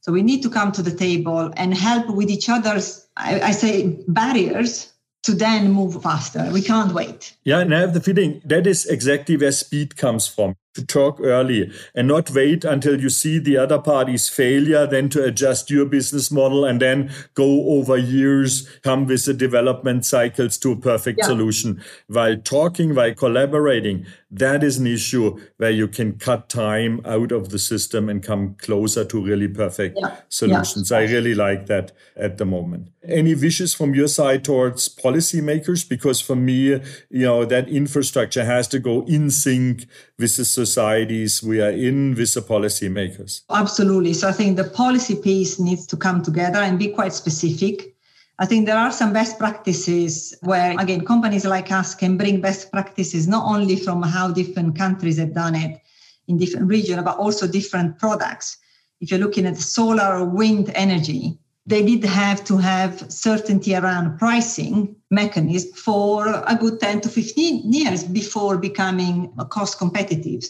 So 0.02 0.12
we 0.12 0.22
need 0.22 0.44
to 0.44 0.50
come 0.50 0.72
to 0.74 0.84
the 0.84 0.96
table 0.96 1.52
and 1.58 1.74
help 1.74 2.10
with 2.10 2.30
each 2.30 2.48
other's, 2.48 3.08
I, 3.18 3.42
I 3.42 3.52
say, 3.52 3.98
barriers 4.08 4.94
to 5.24 5.34
then 5.34 5.72
move 5.72 6.02
faster. 6.04 6.48
We 6.52 6.62
can't 6.62 6.94
wait. 6.94 7.36
Yeah, 7.44 7.60
and 7.60 7.74
I 7.74 7.80
have 7.80 7.96
the 7.96 8.02
feeling 8.02 8.42
that 8.46 8.68
is 8.68 8.86
exactly 8.86 9.36
where 9.36 9.52
speed 9.52 9.98
comes 9.98 10.28
from. 10.28 10.56
To 10.76 10.86
talk 10.86 11.20
early 11.22 11.72
and 11.96 12.08
not 12.08 12.30
wait 12.32 12.64
until 12.64 13.02
you 13.02 13.10
see 13.10 13.40
the 13.40 13.58
other 13.58 13.80
party's 13.80 14.30
failure, 14.30 14.86
then 14.86 15.10
to 15.10 15.24
adjust 15.24 15.72
your 15.72 15.86
business 15.86 16.30
model 16.30 16.66
and 16.66 16.82
then 16.82 17.12
go 17.34 17.70
over 17.70 17.98
years, 17.98 18.70
come 18.84 19.06
with 19.06 19.26
the 19.26 19.34
development 19.34 20.06
cycles 20.06 20.58
to 20.60 20.74
a 20.74 20.76
perfect 20.76 21.20
yeah. 21.22 21.28
solution. 21.28 21.82
While 22.08 22.38
talking, 22.38 22.94
while 22.94 23.14
collaborating, 23.14 24.06
that 24.32 24.64
is 24.64 24.78
an 24.78 24.88
issue 24.88 25.40
where 25.58 25.72
you 25.72 25.88
can 25.88 26.18
cut 26.20 26.50
time 26.50 27.00
out 27.06 27.32
of 27.32 27.50
the 27.50 27.60
system 27.60 28.10
and 28.10 28.22
come 28.22 28.56
closer 28.56 29.06
to 29.06 29.24
really 29.24 29.48
perfect 29.48 29.98
yeah. 30.00 30.18
solutions. 30.30 30.92
Yeah. 30.92 30.98
I 30.98 31.02
really 31.04 31.34
like 31.34 31.68
that 31.68 31.94
at 32.18 32.38
the 32.38 32.46
moment. 32.46 32.90
Any 33.08 33.34
wishes 33.36 33.74
from 33.74 33.96
your 33.96 34.08
side 34.08 34.44
towards 34.44 34.90
policymakers? 34.90 35.88
Because 35.88 36.20
for 36.20 36.36
me, 36.36 36.82
you 37.10 37.26
know, 37.26 37.46
that 37.46 37.70
infrastructure 37.70 38.44
has 38.44 38.68
to 38.70 38.80
go 38.80 39.06
in 39.06 39.32
sync 39.32 39.86
with 40.18 40.38
the 40.38 40.46
societies 40.46 41.44
we 41.44 41.62
are 41.62 41.72
in, 41.72 42.16
with 42.16 42.34
the 42.34 42.42
policymakers. 42.42 43.42
Absolutely. 43.50 44.14
So 44.14 44.30
I 44.30 44.32
think 44.32 44.56
the 44.56 44.64
policy 44.64 45.16
piece 45.16 45.60
needs 45.60 45.86
to 45.88 45.98
come 45.98 46.22
together 46.24 46.60
and 46.60 46.80
be 46.80 46.88
quite 46.90 47.14
specific 47.14 47.96
I 48.38 48.46
think 48.46 48.66
there 48.66 48.78
are 48.78 48.92
some 48.92 49.14
best 49.14 49.40
practices 49.40 50.36
where, 50.42 50.78
again, 50.78 51.06
companies 51.06 51.46
like 51.46 51.72
us 51.72 51.96
can 51.96 52.18
bring 52.18 52.42
best 52.42 52.70
practices 52.70 53.28
not 53.28 53.46
only 53.46 53.78
from 53.78 54.02
how 54.02 54.30
different 54.32 54.78
countries 54.78 55.18
have 55.20 55.34
done 55.34 55.56
it 55.56 55.80
in 56.28 56.38
different 56.38 56.68
regions, 56.68 57.02
but 57.04 57.18
also 57.18 57.48
different 57.48 57.98
products. 57.98 58.58
If 59.00 59.10
you're 59.10 59.22
looking 59.22 59.46
at 59.46 59.58
solar 59.58 60.18
or 60.18 60.26
wind 60.26 60.70
energy, 60.76 61.38
they 61.66 61.86
did 61.86 62.04
have 62.04 62.44
to 62.46 62.58
have 62.58 63.10
certainty 63.10 63.74
around 63.74 64.18
pricing 64.18 64.98
mechanism 65.16 65.72
for 65.74 66.28
a 66.28 66.56
good 66.56 66.80
10 66.80 67.02
to 67.02 67.10
15 67.10 67.74
years 67.74 68.04
before 68.04 68.58
becoming 68.58 69.34
cost 69.50 69.78
competitive. 69.78 70.44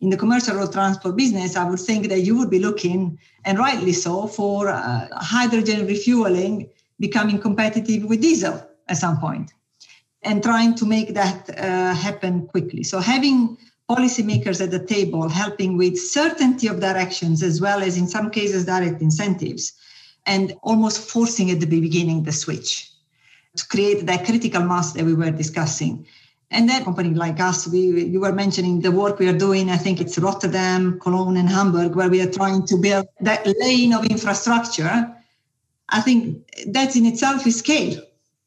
In 0.00 0.10
the 0.10 0.16
commercial 0.16 0.56
road 0.56 0.72
transport 0.72 1.16
business, 1.16 1.56
I 1.56 1.68
would 1.68 1.80
think 1.80 2.08
that 2.08 2.20
you 2.20 2.36
would 2.38 2.50
be 2.50 2.58
looking, 2.58 3.18
and 3.44 3.58
rightly 3.58 3.92
so, 3.92 4.26
for 4.26 4.68
uh, 4.68 5.08
hydrogen 5.12 5.86
refueling 5.86 6.68
becoming 6.98 7.38
competitive 7.38 8.04
with 8.04 8.20
diesel 8.20 8.56
at 8.88 8.96
some 8.96 9.18
point 9.18 9.52
and 10.22 10.42
trying 10.42 10.74
to 10.74 10.84
make 10.84 11.14
that 11.14 11.48
uh, 11.50 11.94
happen 11.94 12.46
quickly. 12.46 12.82
So 12.82 12.98
having 12.98 13.56
policymakers 13.88 14.60
at 14.60 14.70
the 14.72 14.84
table 14.84 15.28
helping 15.28 15.76
with 15.76 15.96
certainty 15.96 16.66
of 16.66 16.80
directions 16.80 17.42
as 17.42 17.60
well 17.60 17.80
as 17.82 17.96
in 17.96 18.08
some 18.08 18.30
cases 18.30 18.64
direct 18.64 19.00
incentives 19.00 19.72
and 20.26 20.54
almost 20.62 20.98
forcing 21.08 21.50
at 21.52 21.60
the 21.60 21.66
beginning 21.66 22.24
the 22.24 22.32
switch 22.32 22.90
to 23.56 23.68
create 23.68 24.06
that 24.06 24.24
critical 24.24 24.62
mass 24.62 24.92
that 24.92 25.04
we 25.04 25.14
were 25.14 25.30
discussing. 25.30 26.06
And 26.50 26.68
then 26.68 26.84
company 26.84 27.10
like 27.10 27.40
us, 27.40 27.66
we 27.66 28.04
you 28.04 28.20
were 28.20 28.32
mentioning 28.32 28.80
the 28.80 28.92
work 28.92 29.18
we 29.18 29.28
are 29.28 29.36
doing. 29.36 29.68
I 29.70 29.76
think 29.76 30.00
it's 30.00 30.16
Rotterdam, 30.18 31.00
Cologne, 31.00 31.36
and 31.36 31.48
Hamburg, 31.48 31.96
where 31.96 32.08
we 32.08 32.20
are 32.22 32.30
trying 32.30 32.64
to 32.66 32.76
build 32.76 33.06
that 33.20 33.44
lane 33.58 33.92
of 33.92 34.06
infrastructure 34.06 35.12
I 35.88 36.00
think 36.00 36.46
that 36.66 36.96
in 36.96 37.06
itself 37.06 37.46
is 37.46 37.58
scale 37.58 38.00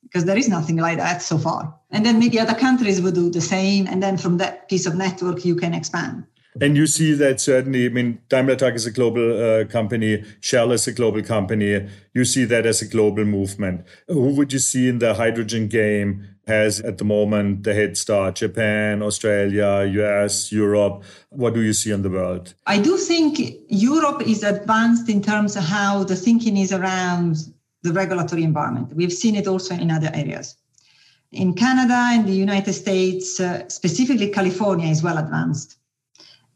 because 0.04 0.26
there 0.26 0.38
is 0.38 0.50
nothing 0.50 0.78
like 0.78 0.98
that 0.98 1.22
so 1.22 1.38
far. 1.38 1.76
And 1.92 2.06
then 2.06 2.20
maybe 2.20 2.40
other 2.40 2.54
countries 2.54 3.02
will 3.02 3.12
do 3.12 3.30
the 3.30 3.42
same. 3.42 3.88
And 3.88 4.04
then 4.04 4.18
from 4.18 4.38
that 4.38 4.70
piece 4.70 4.86
of 4.86 4.96
network, 4.96 5.46
you 5.46 5.56
can 5.56 5.74
expand. 5.74 6.26
And 6.60 6.76
you 6.76 6.88
see 6.88 7.14
that 7.14 7.40
certainly, 7.40 7.86
I 7.86 7.90
mean, 7.90 8.20
Daimler 8.28 8.56
Truck 8.56 8.74
is 8.74 8.86
a 8.86 8.92
global 8.92 9.62
uh, 9.62 9.66
company, 9.66 10.24
Shell 10.42 10.72
is 10.72 10.88
a 10.88 10.92
global 10.92 11.22
company. 11.22 11.88
You 12.14 12.26
see 12.26 12.46
that 12.46 12.66
as 12.66 12.82
a 12.82 12.88
global 12.88 13.24
movement. 13.24 13.86
Who 14.08 14.34
would 14.36 14.52
you 14.52 14.60
see 14.60 14.90
in 14.90 15.00
the 15.00 15.14
hydrogen 15.14 15.68
game 15.68 16.28
has 16.48 16.80
at 16.80 16.98
the 16.98 17.06
moment 17.06 17.64
the 17.64 17.76
head 17.76 17.98
start? 17.98 18.36
Japan, 18.36 19.04
Australia, 19.04 19.86
US, 19.86 20.52
Europe. 20.52 21.04
What 21.30 21.54
do 21.54 21.62
you 21.62 21.74
see 21.74 21.92
in 21.92 22.02
the 22.02 22.10
world? 22.10 22.56
I 22.66 22.80
do 22.80 22.98
think 22.98 23.40
Europe 23.68 24.24
is 24.24 24.44
advanced 24.44 25.08
in 25.08 25.22
terms 25.22 25.56
of 25.56 25.64
how 25.64 26.04
the 26.04 26.16
thinking 26.16 26.58
is 26.58 26.74
around 26.74 27.38
the 27.84 27.94
regulatory 27.94 28.44
environment. 28.44 28.94
We've 28.96 29.14
seen 29.14 29.36
it 29.36 29.48
also 29.48 29.76
in 29.76 29.92
other 29.92 30.10
areas. 30.14 30.58
In 31.32 31.54
Canada 31.54 31.94
and 31.94 32.28
the 32.28 32.34
United 32.34 32.74
States, 32.74 33.40
uh, 33.40 33.70
specifically 33.70 34.30
California, 34.30 34.90
is 34.90 35.04
well 35.04 35.20
advanced. 35.20 35.79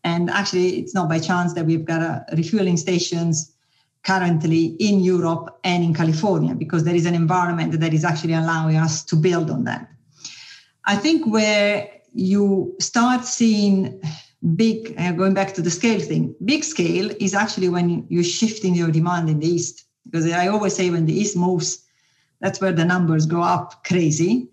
And 0.04 0.30
actually, 0.30 0.80
it's 0.80 0.94
not 0.94 1.08
by 1.08 1.20
chance 1.20 1.54
that 1.54 1.66
we've 1.66 1.86
got 1.86 2.02
uh, 2.02 2.20
refueling 2.36 2.78
stations 2.78 3.54
currently 4.04 4.76
in 4.80 5.00
Europe 5.00 5.60
and 5.64 5.84
in 5.84 5.94
California 5.94 6.54
because 6.54 6.84
there 6.84 6.96
is 6.96 7.06
an 7.06 7.16
environment 7.16 7.80
that 7.80 7.94
is 7.94 8.04
actually 8.04 8.34
allowing 8.34 8.76
us 8.76 9.04
to 9.06 9.16
build 9.16 9.50
on 9.50 9.64
that. 9.64 9.90
I 10.86 10.98
think 10.98 11.26
where 11.26 11.90
you 12.14 12.76
start 12.80 13.24
seeing 13.24 14.02
big, 14.56 14.94
uh, 14.98 15.14
going 15.14 15.34
back 15.34 15.54
to 15.54 15.62
the 15.62 15.72
scale 15.72 16.02
thing, 16.02 16.36
big 16.44 16.66
scale 16.66 17.10
is 17.20 17.34
actually 17.34 17.70
when 17.70 18.06
you're 18.10 18.26
shifting 18.26 18.76
your 18.76 18.92
demand 18.92 19.30
in 19.30 19.40
the 19.40 19.48
East. 19.48 19.86
Because 20.04 20.30
I 20.30 20.48
always 20.48 20.76
say 20.76 20.90
when 20.90 21.06
the 21.06 21.18
East 21.18 21.38
moves, 21.38 21.86
that's 22.42 22.60
where 22.60 22.74
the 22.74 22.84
numbers 22.84 23.26
go 23.26 23.42
up 23.42 23.86
crazy. 23.86 24.50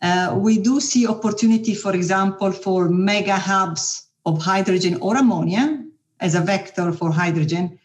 Uh, 0.00 0.34
we 0.38 0.58
do 0.58 0.80
see 0.80 1.06
opportunity, 1.06 1.74
for 1.74 1.94
example, 1.94 2.50
for 2.50 2.88
mega 2.88 3.36
hubs 3.36 4.05
of 4.26 4.42
hydrogen 4.42 4.98
or 5.00 5.16
ammonia 5.16 5.82
as 6.20 6.34
a 6.34 6.40
vector 6.40 6.92
for 6.92 7.10
hydrogen 7.10 7.78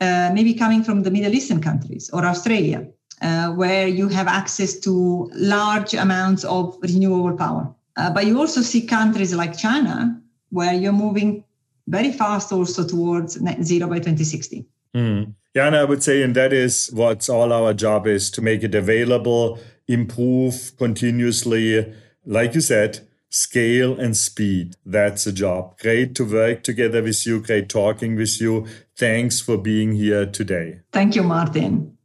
uh, 0.00 0.30
maybe 0.34 0.54
coming 0.54 0.82
from 0.82 1.02
the 1.02 1.10
Middle 1.10 1.32
Eastern 1.32 1.60
countries 1.60 2.10
or 2.12 2.24
Australia, 2.24 2.86
uh, 3.22 3.50
where 3.52 3.86
you 3.86 4.08
have 4.08 4.26
access 4.26 4.78
to 4.80 5.30
large 5.34 5.94
amounts 5.94 6.44
of 6.44 6.76
renewable 6.82 7.36
power. 7.36 7.72
Uh, 7.96 8.10
but 8.10 8.26
you 8.26 8.38
also 8.38 8.60
see 8.60 8.86
countries 8.86 9.32
like 9.34 9.56
China, 9.56 10.20
where 10.50 10.74
you're 10.74 10.92
moving 10.92 11.44
very 11.86 12.12
fast 12.12 12.52
also 12.52 12.86
towards 12.86 13.40
net 13.40 13.62
zero 13.62 13.88
by 13.88 13.96
2060. 13.96 14.66
Mm. 14.94 15.34
Yeah, 15.54 15.68
and 15.68 15.76
I 15.76 15.84
would 15.84 16.02
say, 16.02 16.22
and 16.22 16.34
that 16.34 16.52
is 16.52 16.90
what 16.92 17.28
all 17.28 17.52
our 17.52 17.72
job 17.72 18.08
is 18.08 18.30
to 18.32 18.42
make 18.42 18.64
it 18.64 18.74
available, 18.74 19.60
improve 19.86 20.72
continuously. 20.76 21.94
Like 22.26 22.54
you 22.54 22.60
said, 22.60 23.06
scale 23.34 23.98
and 23.98 24.16
speed. 24.16 24.76
That's 24.86 25.26
a 25.26 25.32
job. 25.32 25.76
Great 25.80 26.14
to 26.14 26.24
work 26.24 26.62
together 26.62 27.02
with 27.02 27.26
you. 27.26 27.40
Great 27.40 27.68
talking 27.68 28.14
with 28.14 28.40
you. 28.40 28.68
Thanks 28.96 29.40
for 29.40 29.58
being 29.58 29.96
here 29.96 30.24
today. 30.24 30.82
Thank 30.92 31.16
you, 31.16 31.24
Martin. 31.24 31.98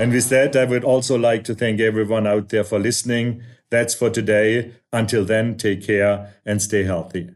And 0.00 0.10
with 0.10 0.30
that, 0.30 0.56
I 0.56 0.64
would 0.64 0.82
also 0.82 1.18
like 1.18 1.44
to 1.44 1.54
thank 1.54 1.80
everyone 1.80 2.26
out 2.26 2.48
there 2.48 2.64
for 2.64 2.78
listening. 2.78 3.42
That's 3.68 3.94
for 3.94 4.08
today. 4.08 4.72
Until 4.90 5.26
then, 5.26 5.58
take 5.58 5.86
care 5.86 6.32
and 6.46 6.62
stay 6.62 6.84
healthy. 6.84 7.28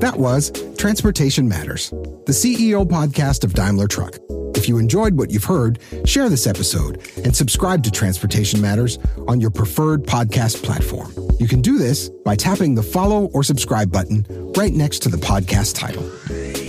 That 0.00 0.14
was 0.16 0.50
Transportation 0.80 1.46
Matters, 1.46 1.90
the 1.90 2.32
CEO 2.32 2.88
podcast 2.88 3.44
of 3.44 3.52
Daimler 3.52 3.86
Truck. 3.86 4.16
If 4.56 4.66
you 4.66 4.78
enjoyed 4.78 5.12
what 5.12 5.30
you've 5.30 5.44
heard, 5.44 5.78
share 6.06 6.30
this 6.30 6.46
episode 6.46 7.06
and 7.22 7.36
subscribe 7.36 7.84
to 7.84 7.90
Transportation 7.90 8.62
Matters 8.62 8.98
on 9.28 9.42
your 9.42 9.50
preferred 9.50 10.04
podcast 10.04 10.62
platform. 10.62 11.12
You 11.38 11.46
can 11.46 11.60
do 11.60 11.76
this 11.76 12.08
by 12.24 12.34
tapping 12.34 12.76
the 12.76 12.82
follow 12.82 13.26
or 13.34 13.44
subscribe 13.44 13.92
button 13.92 14.24
right 14.56 14.72
next 14.72 15.00
to 15.00 15.10
the 15.10 15.18
podcast 15.18 15.74
title. 15.74 16.59